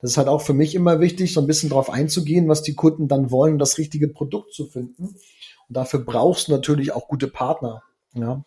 das 0.00 0.12
ist 0.12 0.16
halt 0.16 0.28
auch 0.28 0.42
für 0.42 0.54
mich 0.54 0.74
immer 0.74 1.00
wichtig, 1.00 1.34
so 1.34 1.40
ein 1.40 1.46
bisschen 1.46 1.70
drauf 1.70 1.90
einzugehen, 1.90 2.48
was 2.48 2.62
die 2.62 2.74
Kunden 2.74 3.08
dann 3.08 3.30
wollen, 3.30 3.58
das 3.58 3.78
richtige 3.78 4.08
Produkt 4.08 4.54
zu 4.54 4.66
finden. 4.66 5.16
Und 5.68 5.76
dafür 5.76 6.00
brauchst 6.00 6.48
du 6.48 6.52
natürlich 6.52 6.92
auch 6.92 7.08
gute 7.08 7.28
Partner. 7.28 7.82
Ja. 8.14 8.44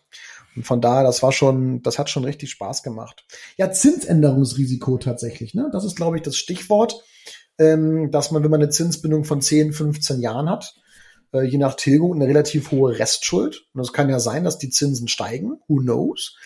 Und 0.54 0.66
von 0.66 0.80
daher, 0.80 1.02
das 1.02 1.22
war 1.22 1.32
schon, 1.32 1.82
das 1.82 1.98
hat 1.98 2.10
schon 2.10 2.24
richtig 2.24 2.50
Spaß 2.50 2.82
gemacht. 2.82 3.24
Ja, 3.56 3.72
Zinsänderungsrisiko 3.72 4.98
tatsächlich, 4.98 5.54
ne? 5.54 5.70
Das 5.72 5.84
ist, 5.84 5.96
glaube 5.96 6.16
ich, 6.16 6.22
das 6.22 6.36
Stichwort, 6.36 7.02
ähm, 7.58 8.10
dass 8.10 8.30
man, 8.30 8.42
wenn 8.42 8.50
man 8.50 8.60
eine 8.60 8.70
Zinsbindung 8.70 9.24
von 9.24 9.40
10, 9.40 9.72
15 9.72 10.20
Jahren 10.20 10.50
hat, 10.50 10.74
äh, 11.32 11.42
je 11.42 11.58
nach 11.58 11.74
Tilgung 11.74 12.14
eine 12.14 12.26
relativ 12.26 12.70
hohe 12.70 12.98
Restschuld. 12.98 13.66
Und 13.74 13.80
es 13.80 13.92
kann 13.92 14.10
ja 14.10 14.20
sein, 14.20 14.44
dass 14.44 14.58
die 14.58 14.70
Zinsen 14.70 15.08
steigen, 15.08 15.60
who 15.68 15.76
knows? 15.76 16.36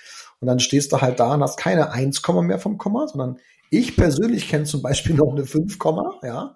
Und 0.40 0.48
dann 0.48 0.60
stehst 0.60 0.92
du 0.92 1.00
halt 1.00 1.18
da 1.18 1.34
und 1.34 1.42
hast 1.42 1.58
keine 1.58 1.90
1, 1.92 2.22
mehr 2.42 2.58
vom 2.58 2.78
Komma, 2.78 3.08
sondern 3.08 3.38
ich 3.70 3.96
persönlich 3.96 4.48
kenne 4.48 4.64
zum 4.64 4.82
Beispiel 4.82 5.16
noch 5.16 5.32
eine 5.32 5.44
5, 5.44 5.78
ja. 6.22 6.54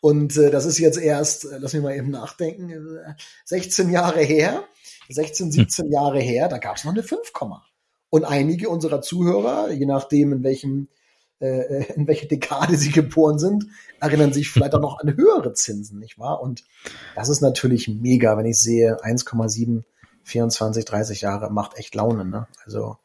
Und 0.00 0.36
äh, 0.36 0.50
das 0.50 0.64
ist 0.64 0.78
jetzt 0.78 0.98
erst, 0.98 1.44
äh, 1.44 1.58
lass 1.58 1.74
mich 1.74 1.82
mal 1.82 1.94
eben 1.94 2.10
nachdenken, 2.10 2.72
16 3.44 3.88
äh, 3.88 3.92
Jahre 3.92 4.20
her. 4.20 4.64
16, 5.08 5.52
17 5.52 5.86
hm. 5.86 5.92
Jahre 5.92 6.20
her, 6.20 6.48
da 6.48 6.58
gab 6.58 6.76
es 6.76 6.84
noch 6.84 6.92
eine 6.92 7.02
5, 7.02 7.32
und 8.10 8.24
einige 8.24 8.68
unserer 8.68 9.00
Zuhörer, 9.00 9.72
je 9.72 9.86
nachdem 9.86 10.32
in 10.32 10.44
welchem 10.44 10.88
äh, 11.40 11.92
in 11.94 12.06
welche 12.06 12.26
Dekade 12.26 12.76
sie 12.76 12.90
geboren 12.90 13.38
sind, 13.38 13.66
erinnern 14.00 14.32
sich 14.32 14.48
vielleicht 14.48 14.74
auch 14.74 14.80
noch 14.80 15.00
an 15.00 15.16
höhere 15.16 15.52
Zinsen, 15.52 15.98
nicht 15.98 16.18
wahr? 16.18 16.40
Und 16.40 16.64
das 17.16 17.28
ist 17.28 17.40
natürlich 17.40 17.88
mega, 17.88 18.36
wenn 18.38 18.46
ich 18.46 18.58
sehe 18.58 19.02
1,7 19.02 19.82
24, 20.24 20.84
30 20.84 21.20
Jahre 21.20 21.50
macht 21.50 21.76
echt 21.76 21.94
Laune, 21.94 22.24
ne? 22.24 22.46
Also 22.64 22.96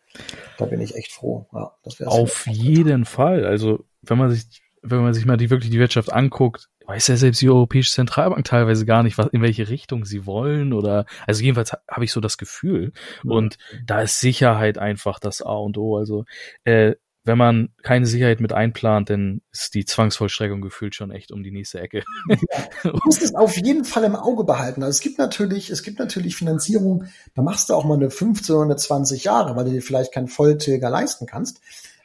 da 0.57 0.65
bin 0.65 0.79
ich 0.79 0.95
echt 0.95 1.11
froh. 1.11 1.47
Ja, 1.53 1.73
das 1.83 2.01
Auf 2.01 2.47
jeden 2.47 3.05
Fall. 3.05 3.45
Also 3.45 3.85
wenn 4.01 4.17
man 4.17 4.31
sich 4.31 4.61
wenn 4.81 5.01
man 5.01 5.13
sich 5.13 5.25
mal 5.25 5.37
die 5.37 5.49
wirklich 5.49 5.71
die 5.71 5.79
Wirtschaft 5.79 6.13
anguckt, 6.13 6.69
weiß 6.89 7.07
ja 7.07 7.17
selbst 7.17 7.41
die 7.41 7.49
Europäische 7.49 7.91
Zentralbank 7.91 8.43
teilweise 8.45 8.83
gar 8.85 9.03
nicht, 9.03 9.19
was, 9.19 9.27
in 9.27 9.43
welche 9.43 9.69
Richtung 9.69 10.05
sie 10.05 10.25
wollen 10.25 10.73
oder, 10.73 11.05
also 11.27 11.43
jedenfalls 11.43 11.71
habe 11.87 12.03
ich 12.03 12.11
so 12.11 12.19
das 12.19 12.37
Gefühl. 12.39 12.93
Ja. 13.23 13.31
Und 13.31 13.57
da 13.85 14.01
ist 14.01 14.19
Sicherheit 14.19 14.79
einfach 14.79 15.19
das 15.19 15.43
A 15.43 15.53
und 15.53 15.77
O. 15.77 15.97
Also, 15.97 16.25
äh, 16.63 16.95
wenn 17.25 17.37
man 17.37 17.69
keine 17.83 18.07
Sicherheit 18.07 18.39
mit 18.39 18.53
einplant, 18.53 19.11
dann 19.11 19.41
ist 19.51 19.75
die 19.75 19.85
Zwangsvollstreckung 19.85 20.61
gefühlt 20.61 20.95
schon 20.95 21.11
echt 21.11 21.31
um 21.31 21.43
die 21.43 21.51
nächste 21.51 21.79
Ecke. 21.79 22.03
Ja, 22.27 22.91
du 22.91 22.99
musst 23.03 23.21
es 23.21 23.35
auf 23.35 23.55
jeden 23.55 23.85
Fall 23.85 24.05
im 24.05 24.15
Auge 24.15 24.43
behalten. 24.43 24.81
Also 24.81 24.97
es 24.97 25.01
gibt 25.01 25.19
natürlich, 25.19 25.69
es 25.69 25.83
gibt 25.83 25.99
natürlich 25.99 26.35
Finanzierung, 26.35 27.05
da 27.35 27.43
machst 27.43 27.69
du 27.69 27.75
auch 27.75 27.85
mal 27.85 27.97
eine 27.97 28.09
15 28.09 28.55
oder 28.55 28.65
eine 28.65 28.77
20 28.77 29.25
Jahre, 29.25 29.55
weil 29.55 29.65
du 29.65 29.71
dir 29.71 29.83
vielleicht 29.83 30.11
keinen 30.11 30.27
Volltilger 30.27 30.89
leisten 30.89 31.27
kannst. 31.27 31.61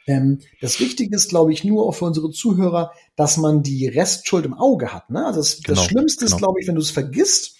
Ähm, 0.07 0.39
das 0.61 0.79
Wichtige 0.79 1.15
ist, 1.15 1.29
glaube 1.29 1.51
ich, 1.51 1.63
nur 1.63 1.85
auch 1.85 1.93
für 1.93 2.05
unsere 2.05 2.29
Zuhörer, 2.29 2.91
dass 3.15 3.37
man 3.37 3.63
die 3.63 3.87
Restschuld 3.87 4.45
im 4.45 4.53
Auge 4.53 4.93
hat. 4.93 5.09
Ne? 5.09 5.25
Also 5.25 5.39
das, 5.39 5.61
genau, 5.63 5.75
das 5.75 5.85
Schlimmste 5.85 6.25
genau. 6.25 6.35
ist, 6.35 6.39
glaube 6.39 6.59
ich, 6.61 6.67
wenn 6.67 6.75
du 6.75 6.81
es 6.81 6.91
vergisst 6.91 7.55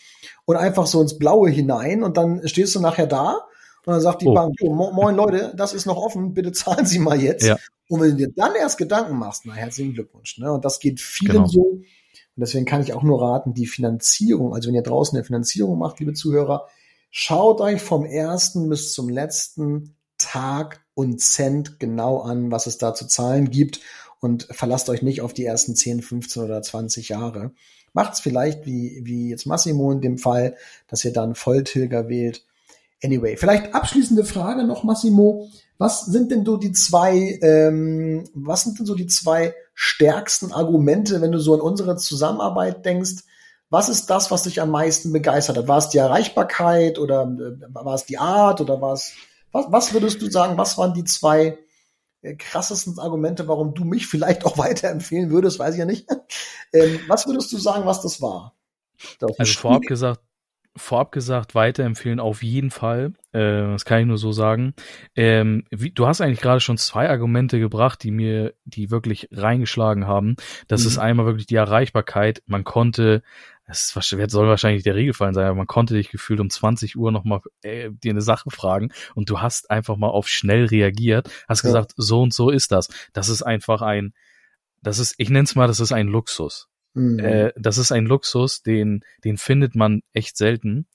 und 0.45 0.55
einfach 0.55 0.87
so 0.87 1.01
ins 1.01 1.17
Blaue 1.17 1.49
hinein 1.49 2.03
und 2.03 2.17
dann 2.17 2.47
stehst 2.47 2.75
du 2.75 2.79
nachher 2.79 3.07
da 3.07 3.45
und 3.85 3.93
dann 3.93 4.01
sagt 4.01 4.21
die 4.21 4.27
oh. 4.27 4.33
Bank, 4.33 4.55
oh, 4.61 4.73
moin 4.73 5.15
Leute, 5.15 5.53
das 5.55 5.73
ist 5.73 5.85
noch 5.85 5.97
offen, 5.97 6.33
bitte 6.33 6.51
zahlen 6.51 6.85
Sie 6.85 6.99
mal 6.99 7.19
jetzt. 7.19 7.45
Ja. 7.45 7.57
Und 7.89 8.01
wenn 8.01 8.11
du 8.11 8.15
dir 8.17 8.33
dann 8.35 8.55
erst 8.55 8.77
Gedanken 8.77 9.17
machst, 9.17 9.43
na 9.45 9.53
herzlichen 9.53 9.93
Glückwunsch. 9.93 10.37
Ne? 10.37 10.51
Und 10.51 10.65
das 10.65 10.79
geht 10.79 10.99
vielen 10.99 11.33
genau. 11.33 11.47
so. 11.47 11.61
Und 11.61 12.41
deswegen 12.41 12.65
kann 12.65 12.81
ich 12.81 12.93
auch 12.93 13.03
nur 13.03 13.21
raten, 13.21 13.53
die 13.53 13.67
Finanzierung, 13.67 14.53
also 14.53 14.67
wenn 14.67 14.75
ihr 14.75 14.81
draußen 14.81 15.17
eine 15.17 15.25
Finanzierung 15.25 15.77
macht, 15.79 15.99
liebe 15.99 16.13
Zuhörer, 16.13 16.67
schaut 17.09 17.61
euch 17.61 17.81
vom 17.81 18.05
ersten 18.05 18.67
bis 18.69 18.93
zum 18.93 19.07
letzten 19.07 19.95
Tag 20.35 20.81
und 20.95 21.21
Cent 21.21 21.79
genau 21.79 22.19
an, 22.19 22.51
was 22.51 22.67
es 22.67 22.77
da 22.77 22.93
zu 22.93 23.07
zahlen 23.07 23.51
gibt 23.51 23.79
und 24.19 24.49
verlasst 24.51 24.89
euch 24.89 25.01
nicht 25.01 25.21
auf 25.21 25.33
die 25.33 25.45
ersten 25.45 25.77
10, 25.77 26.01
15 26.01 26.43
oder 26.43 26.61
20 26.61 27.07
Jahre. 27.07 27.51
Macht's 27.93 28.19
vielleicht 28.19 28.65
wie, 28.65 28.99
wie 29.05 29.29
jetzt 29.29 29.45
Massimo 29.45 29.93
in 29.93 30.01
dem 30.01 30.17
Fall, 30.17 30.57
dass 30.89 31.05
ihr 31.05 31.13
dann 31.13 31.35
Volltilger 31.35 32.09
wählt. 32.09 32.43
Anyway, 33.01 33.37
vielleicht 33.37 33.73
abschließende 33.73 34.25
Frage 34.25 34.65
noch, 34.65 34.83
Massimo. 34.83 35.47
Was 35.77 36.05
sind 36.05 36.31
denn 36.31 36.43
so 36.43 36.57
die 36.57 36.73
zwei, 36.73 37.39
ähm, 37.41 38.25
was 38.33 38.63
sind 38.63 38.77
denn 38.77 38.85
so 38.85 38.95
die 38.95 39.07
zwei 39.07 39.53
stärksten 39.73 40.51
Argumente, 40.51 41.21
wenn 41.21 41.31
du 41.31 41.39
so 41.39 41.53
an 41.53 41.61
unsere 41.61 41.95
Zusammenarbeit 41.95 42.85
denkst? 42.85 43.23
Was 43.69 43.87
ist 43.87 44.09
das, 44.09 44.31
was 44.31 44.43
dich 44.43 44.59
am 44.59 44.71
meisten 44.71 45.13
begeistert 45.13 45.55
hat? 45.55 45.69
War 45.69 45.77
es 45.77 45.89
die 45.89 45.97
Erreichbarkeit 45.97 46.99
oder 46.99 47.23
äh, 47.23 47.73
war 47.73 47.95
es 47.95 48.05
die 48.05 48.17
Art 48.17 48.59
oder 48.59 48.81
war 48.81 48.91
es 48.91 49.13
was, 49.55 49.71
was 49.71 49.93
würdest 49.93 50.21
du 50.21 50.29
sagen, 50.29 50.57
was 50.57 50.77
waren 50.77 50.93
die 50.93 51.05
zwei 51.05 51.57
äh, 52.21 52.35
krassesten 52.35 52.99
Argumente, 52.99 53.47
warum 53.47 53.73
du 53.73 53.85
mich 53.85 54.07
vielleicht 54.07 54.45
auch 54.45 54.57
weiterempfehlen 54.57 55.31
würdest, 55.31 55.59
weiß 55.59 55.75
ich 55.75 55.79
ja 55.79 55.85
nicht. 55.85 56.07
Ähm, 56.73 56.99
was 57.07 57.25
würdest 57.25 57.53
du 57.53 57.57
sagen, 57.57 57.85
was 57.85 58.01
das 58.01 58.21
war? 58.21 58.53
Das 59.19 59.39
also 59.39 59.53
vorab 59.53 59.83
gesagt, 59.83 60.19
vorab 60.75 61.13
gesagt, 61.13 61.55
weiterempfehlen 61.55 62.19
auf 62.19 62.43
jeden 62.43 62.69
Fall. 62.69 63.13
Äh, 63.31 63.61
das 63.71 63.85
kann 63.85 64.01
ich 64.01 64.05
nur 64.07 64.17
so 64.17 64.33
sagen. 64.33 64.73
Ähm, 65.15 65.63
wie, 65.69 65.91
du 65.91 66.05
hast 66.05 66.19
eigentlich 66.19 66.41
gerade 66.41 66.59
schon 66.59 66.77
zwei 66.77 67.09
Argumente 67.09 67.59
gebracht, 67.59 68.03
die 68.03 68.11
mir, 68.11 68.55
die 68.65 68.91
wirklich 68.91 69.29
reingeschlagen 69.31 70.05
haben. 70.05 70.35
Das 70.67 70.81
mhm. 70.81 70.87
ist 70.87 70.97
einmal 70.97 71.27
wirklich 71.27 71.45
die 71.45 71.55
Erreichbarkeit. 71.55 72.43
Man 72.45 72.65
konnte 72.65 73.21
es 73.67 73.89
soll 73.89 74.47
wahrscheinlich 74.47 74.83
der 74.83 74.95
Regelfall 74.95 75.33
sein, 75.33 75.45
aber 75.45 75.55
man 75.55 75.67
konnte 75.67 75.95
dich 75.95 76.09
gefühlt 76.09 76.39
um 76.39 76.49
20 76.49 76.97
Uhr 76.97 77.11
nochmal 77.11 77.41
äh, 77.63 77.89
dir 77.91 78.11
eine 78.11 78.21
Sache 78.21 78.51
fragen 78.51 78.91
und 79.15 79.29
du 79.29 79.41
hast 79.41 79.71
einfach 79.71 79.97
mal 79.97 80.09
auf 80.09 80.27
schnell 80.27 80.65
reagiert, 80.65 81.29
hast 81.47 81.63
ja. 81.63 81.69
gesagt, 81.69 81.93
so 81.97 82.21
und 82.21 82.33
so 82.33 82.49
ist 82.49 82.71
das. 82.71 82.89
Das 83.13 83.29
ist 83.29 83.41
einfach 83.41 83.81
ein, 83.81 84.13
das 84.81 84.99
ist, 84.99 85.15
ich 85.17 85.29
nenne 85.29 85.45
es 85.45 85.55
mal, 85.55 85.67
das 85.67 85.79
ist 85.79 85.91
ein 85.91 86.07
Luxus. 86.07 86.67
Mhm. 86.93 87.19
Äh, 87.19 87.53
das 87.57 87.77
ist 87.77 87.91
ein 87.91 88.05
Luxus, 88.05 88.61
den, 88.61 89.03
den 89.23 89.37
findet 89.37 89.75
man 89.75 90.01
echt 90.13 90.37
selten. 90.37 90.87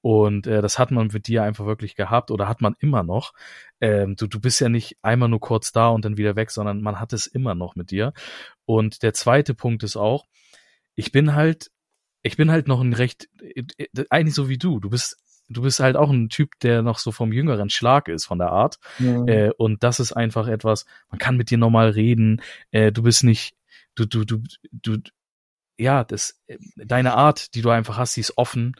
Und 0.00 0.46
äh, 0.46 0.60
das 0.60 0.78
hat 0.78 0.90
man 0.90 1.08
mit 1.12 1.28
dir 1.28 1.42
einfach 1.42 1.64
wirklich 1.64 1.96
gehabt 1.96 2.30
oder 2.30 2.46
hat 2.46 2.60
man 2.60 2.76
immer 2.78 3.02
noch. 3.02 3.32
Ähm, 3.80 4.16
du, 4.16 4.26
du 4.26 4.38
bist 4.38 4.60
ja 4.60 4.68
nicht 4.68 4.98
einmal 5.02 5.30
nur 5.30 5.40
kurz 5.40 5.72
da 5.72 5.88
und 5.88 6.04
dann 6.04 6.18
wieder 6.18 6.36
weg, 6.36 6.50
sondern 6.50 6.82
man 6.82 7.00
hat 7.00 7.12
es 7.12 7.26
immer 7.26 7.54
noch 7.54 7.74
mit 7.74 7.90
dir. 7.90 8.12
Und 8.66 9.02
der 9.02 9.14
zweite 9.14 9.54
Punkt 9.54 9.82
ist 9.82 9.96
auch, 9.96 10.26
ich 10.94 11.10
bin 11.10 11.34
halt 11.34 11.70
ich 12.24 12.36
bin 12.36 12.50
halt 12.50 12.66
noch 12.66 12.80
ein 12.80 12.94
recht, 12.94 13.28
eigentlich 14.08 14.34
so 14.34 14.48
wie 14.48 14.58
du. 14.58 14.80
Du 14.80 14.90
bist, 14.90 15.18
du 15.48 15.62
bist 15.62 15.78
halt 15.78 15.96
auch 15.96 16.10
ein 16.10 16.30
Typ, 16.30 16.58
der 16.60 16.82
noch 16.82 16.98
so 16.98 17.12
vom 17.12 17.32
jüngeren 17.32 17.68
Schlag 17.68 18.08
ist, 18.08 18.24
von 18.24 18.38
der 18.38 18.50
Art. 18.50 18.78
Ja. 18.98 19.24
Äh, 19.26 19.50
und 19.56 19.82
das 19.84 20.00
ist 20.00 20.12
einfach 20.12 20.48
etwas, 20.48 20.86
man 21.10 21.18
kann 21.18 21.36
mit 21.36 21.50
dir 21.50 21.58
normal 21.58 21.90
reden. 21.90 22.40
Äh, 22.70 22.92
du 22.92 23.02
bist 23.02 23.24
nicht, 23.24 23.54
du, 23.94 24.06
du, 24.06 24.24
du, 24.24 24.42
du, 24.72 24.96
ja, 25.76 26.02
das, 26.02 26.40
deine 26.76 27.14
Art, 27.14 27.54
die 27.54 27.60
du 27.60 27.68
einfach 27.68 27.98
hast, 27.98 28.16
die 28.16 28.20
ist 28.20 28.38
offen. 28.38 28.74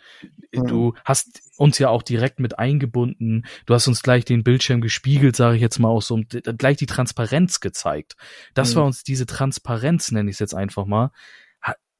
Mhm. 0.52 0.66
Du 0.66 0.94
hast 1.04 1.42
uns 1.58 1.78
ja 1.78 1.90
auch 1.90 2.02
direkt 2.02 2.40
mit 2.40 2.58
eingebunden. 2.58 3.44
Du 3.66 3.74
hast 3.74 3.88
uns 3.88 4.02
gleich 4.02 4.24
den 4.24 4.42
Bildschirm 4.42 4.80
gespiegelt, 4.80 5.36
sage 5.36 5.56
ich 5.56 5.62
jetzt 5.62 5.78
mal 5.78 5.88
aus, 5.88 6.10
und 6.10 6.40
gleich 6.56 6.78
die 6.78 6.86
Transparenz 6.86 7.60
gezeigt. 7.60 8.14
Das 8.54 8.72
mhm. 8.72 8.78
war 8.78 8.86
uns 8.86 9.02
diese 9.02 9.26
Transparenz, 9.26 10.12
nenne 10.12 10.30
ich 10.30 10.36
es 10.36 10.40
jetzt 10.40 10.54
einfach 10.54 10.86
mal. 10.86 11.10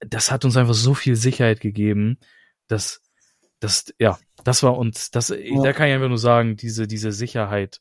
Das 0.08 0.30
hat 0.30 0.44
uns 0.44 0.56
einfach 0.56 0.74
so 0.74 0.94
viel 0.94 1.16
Sicherheit 1.16 1.60
gegeben, 1.60 2.18
dass, 2.68 3.02
das, 3.60 3.92
ja, 3.98 4.18
das 4.44 4.62
war 4.62 4.76
uns, 4.76 5.10
das, 5.10 5.28
ja. 5.28 5.62
da 5.62 5.72
kann 5.72 5.88
ich 5.88 5.94
einfach 5.94 6.08
nur 6.08 6.18
sagen, 6.18 6.56
diese, 6.56 6.86
diese 6.86 7.12
Sicherheit, 7.12 7.80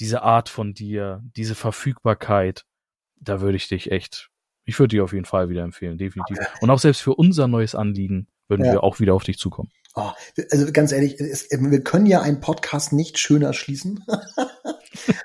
diese 0.00 0.22
Art 0.22 0.48
von 0.48 0.74
dir, 0.74 1.22
diese 1.36 1.54
Verfügbarkeit, 1.54 2.64
da 3.16 3.40
würde 3.40 3.56
ich 3.56 3.68
dich 3.68 3.90
echt 3.90 4.30
ich 4.64 4.78
würde 4.78 4.96
dir 4.96 5.04
auf 5.04 5.12
jeden 5.12 5.24
Fall 5.24 5.48
wieder 5.48 5.62
empfehlen, 5.62 5.98
definitiv. 5.98 6.38
Und 6.60 6.70
auch 6.70 6.78
selbst 6.78 7.02
für 7.02 7.14
unser 7.14 7.48
neues 7.48 7.74
Anliegen 7.74 8.28
würden 8.48 8.64
ja. 8.64 8.72
wir 8.72 8.82
auch 8.84 9.00
wieder 9.00 9.14
auf 9.14 9.24
dich 9.24 9.38
zukommen. 9.38 9.70
Oh, 9.94 10.10
also 10.50 10.72
ganz 10.72 10.92
ehrlich, 10.92 11.20
es, 11.20 11.48
wir 11.50 11.84
können 11.84 12.06
ja 12.06 12.20
einen 12.20 12.40
Podcast 12.40 12.92
nicht 12.92 13.18
schöner 13.18 13.52
schließen 13.52 14.04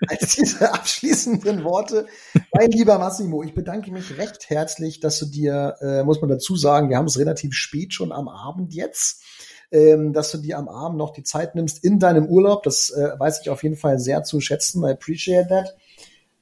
als 0.07 0.35
diese 0.35 0.73
abschließenden 0.73 1.63
Worte. 1.63 2.07
Mein 2.53 2.71
lieber 2.71 2.97
Massimo, 2.99 3.43
ich 3.43 3.53
bedanke 3.53 3.91
mich 3.91 4.17
recht 4.17 4.49
herzlich, 4.49 4.99
dass 4.99 5.19
du 5.19 5.25
dir, 5.25 5.75
äh, 5.81 6.03
muss 6.03 6.21
man 6.21 6.29
dazu 6.29 6.55
sagen, 6.55 6.89
wir 6.89 6.97
haben 6.97 7.05
es 7.05 7.19
relativ 7.19 7.53
spät 7.53 7.93
schon 7.93 8.11
am 8.11 8.27
Abend 8.27 8.73
jetzt, 8.73 9.23
ähm, 9.71 10.13
dass 10.13 10.31
du 10.31 10.39
dir 10.39 10.57
am 10.57 10.67
Abend 10.67 10.97
noch 10.97 11.11
die 11.11 11.23
Zeit 11.23 11.55
nimmst 11.55 11.83
in 11.83 11.99
deinem 11.99 12.25
Urlaub. 12.25 12.63
Das 12.63 12.89
äh, 12.89 13.11
weiß 13.17 13.41
ich 13.41 13.49
auf 13.49 13.63
jeden 13.63 13.75
Fall 13.75 13.99
sehr 13.99 14.23
zu 14.23 14.41
schätzen. 14.41 14.83
I 14.83 14.91
appreciate 14.91 15.47
that 15.49 15.75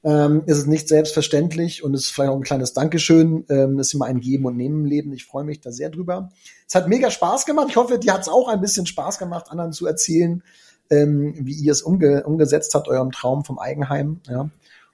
ähm, 0.04 0.42
ist 0.46 0.58
es 0.58 0.66
nicht 0.66 0.88
selbstverständlich 0.88 1.82
und 1.82 1.94
ist 1.94 2.10
vielleicht 2.10 2.30
auch 2.30 2.36
ein 2.36 2.42
kleines 2.42 2.72
Dankeschön. 2.72 3.44
Ähm, 3.48 3.78
ist 3.78 3.94
immer 3.94 4.06
ein 4.06 4.20
Geben 4.20 4.46
und 4.46 4.56
Nehmen 4.56 4.80
im 4.80 4.84
Leben. 4.84 5.12
Ich 5.12 5.24
freue 5.24 5.44
mich 5.44 5.60
da 5.60 5.72
sehr 5.72 5.90
drüber. 5.90 6.30
Es 6.66 6.74
hat 6.74 6.88
mega 6.88 7.10
Spaß 7.10 7.46
gemacht. 7.46 7.66
Ich 7.70 7.76
hoffe, 7.76 7.98
dir 7.98 8.14
hat 8.14 8.22
es 8.22 8.28
auch 8.28 8.48
ein 8.48 8.60
bisschen 8.60 8.86
Spaß 8.86 9.18
gemacht, 9.18 9.50
anderen 9.50 9.72
zu 9.72 9.86
erzählen, 9.86 10.42
ähm, 10.90 11.34
wie 11.38 11.54
ihr 11.54 11.72
es 11.72 11.82
umge 11.82 12.24
umgesetzt 12.24 12.74
habt, 12.74 12.88
eurem 12.88 13.12
Traum 13.12 13.44
vom 13.44 13.58
Eigenheim. 13.58 14.20
Ja. 14.28 14.50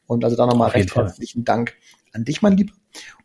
Und 0.07 0.25
also 0.25 0.37
da 0.37 0.47
nochmal 0.47 0.71
recht 0.71 0.95
herzlichen 0.95 1.45
Dank 1.45 1.75
an 2.13 2.25
dich, 2.25 2.43
mein 2.43 2.57
Lieber. 2.57 2.73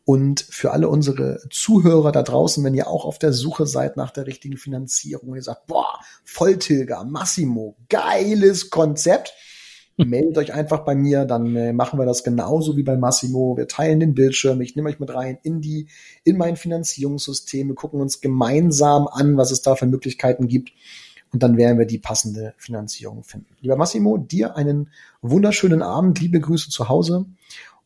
Und 0.05 0.39
für 0.41 0.71
alle 0.71 0.89
unsere 0.89 1.39
Zuhörer 1.51 2.11
da 2.11 2.23
draußen, 2.23 2.63
wenn 2.63 2.73
ihr 2.73 2.87
auch 2.87 3.05
auf 3.05 3.19
der 3.19 3.31
Suche 3.31 3.67
seid 3.67 3.95
nach 3.95 4.09
der 4.09 4.25
richtigen 4.25 4.57
Finanzierung, 4.57 5.35
ihr 5.35 5.43
sagt, 5.43 5.67
boah, 5.67 5.99
Volltilger, 6.23 7.03
Massimo, 7.03 7.75
geiles 7.89 8.71
Konzept 8.71 9.33
meldet 9.97 10.37
euch 10.37 10.53
einfach 10.53 10.79
bei 10.79 10.95
mir, 10.95 11.25
dann 11.25 11.55
äh, 11.55 11.73
machen 11.73 11.99
wir 11.99 12.05
das 12.05 12.23
genauso 12.23 12.77
wie 12.77 12.83
bei 12.83 12.97
Massimo. 12.97 13.57
Wir 13.57 13.67
teilen 13.67 13.99
den 13.99 14.15
Bildschirm, 14.15 14.61
ich 14.61 14.75
nehme 14.75 14.89
euch 14.89 14.99
mit 14.99 15.13
rein 15.13 15.37
in 15.43 15.61
die, 15.61 15.89
in 16.23 16.37
mein 16.37 16.55
Finanzierungssystem, 16.55 17.67
wir 17.67 17.75
gucken 17.75 18.01
uns 18.01 18.21
gemeinsam 18.21 19.07
an, 19.07 19.37
was 19.37 19.51
es 19.51 19.61
da 19.61 19.75
für 19.75 19.85
Möglichkeiten 19.85 20.47
gibt. 20.47 20.71
Und 21.31 21.43
dann 21.43 21.57
werden 21.57 21.77
wir 21.77 21.85
die 21.85 21.99
passende 21.99 22.53
Finanzierung 22.57 23.23
finden. 23.23 23.55
Lieber 23.61 23.75
Massimo, 23.75 24.17
dir 24.17 24.55
einen 24.55 24.89
wunderschönen 25.21 25.81
Abend, 25.81 26.19
liebe 26.19 26.39
Grüße 26.39 26.69
zu 26.69 26.89
Hause 26.89 27.25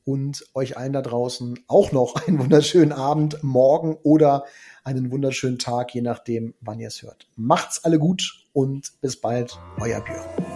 und 0.06 0.46
euch 0.54 0.78
allen 0.78 0.94
da 0.94 1.02
draußen 1.02 1.60
auch 1.68 1.92
noch 1.92 2.16
einen 2.28 2.40
wunderschönen 2.40 2.92
Abend, 2.92 3.44
morgen 3.44 3.98
oder 4.04 4.46
einen 4.84 5.12
wunderschönen 5.12 5.60
Tag, 5.60 5.94
je 5.94 6.02
nachdem, 6.02 6.54
wann 6.62 6.80
ihr 6.80 6.88
es 6.88 7.02
hört. 7.02 7.28
Macht's 7.36 7.84
alle 7.84 8.00
gut 8.00 8.46
und 8.54 8.94
bis 9.02 9.20
bald, 9.20 9.58
euer 9.80 10.02
Björn. 10.02 10.53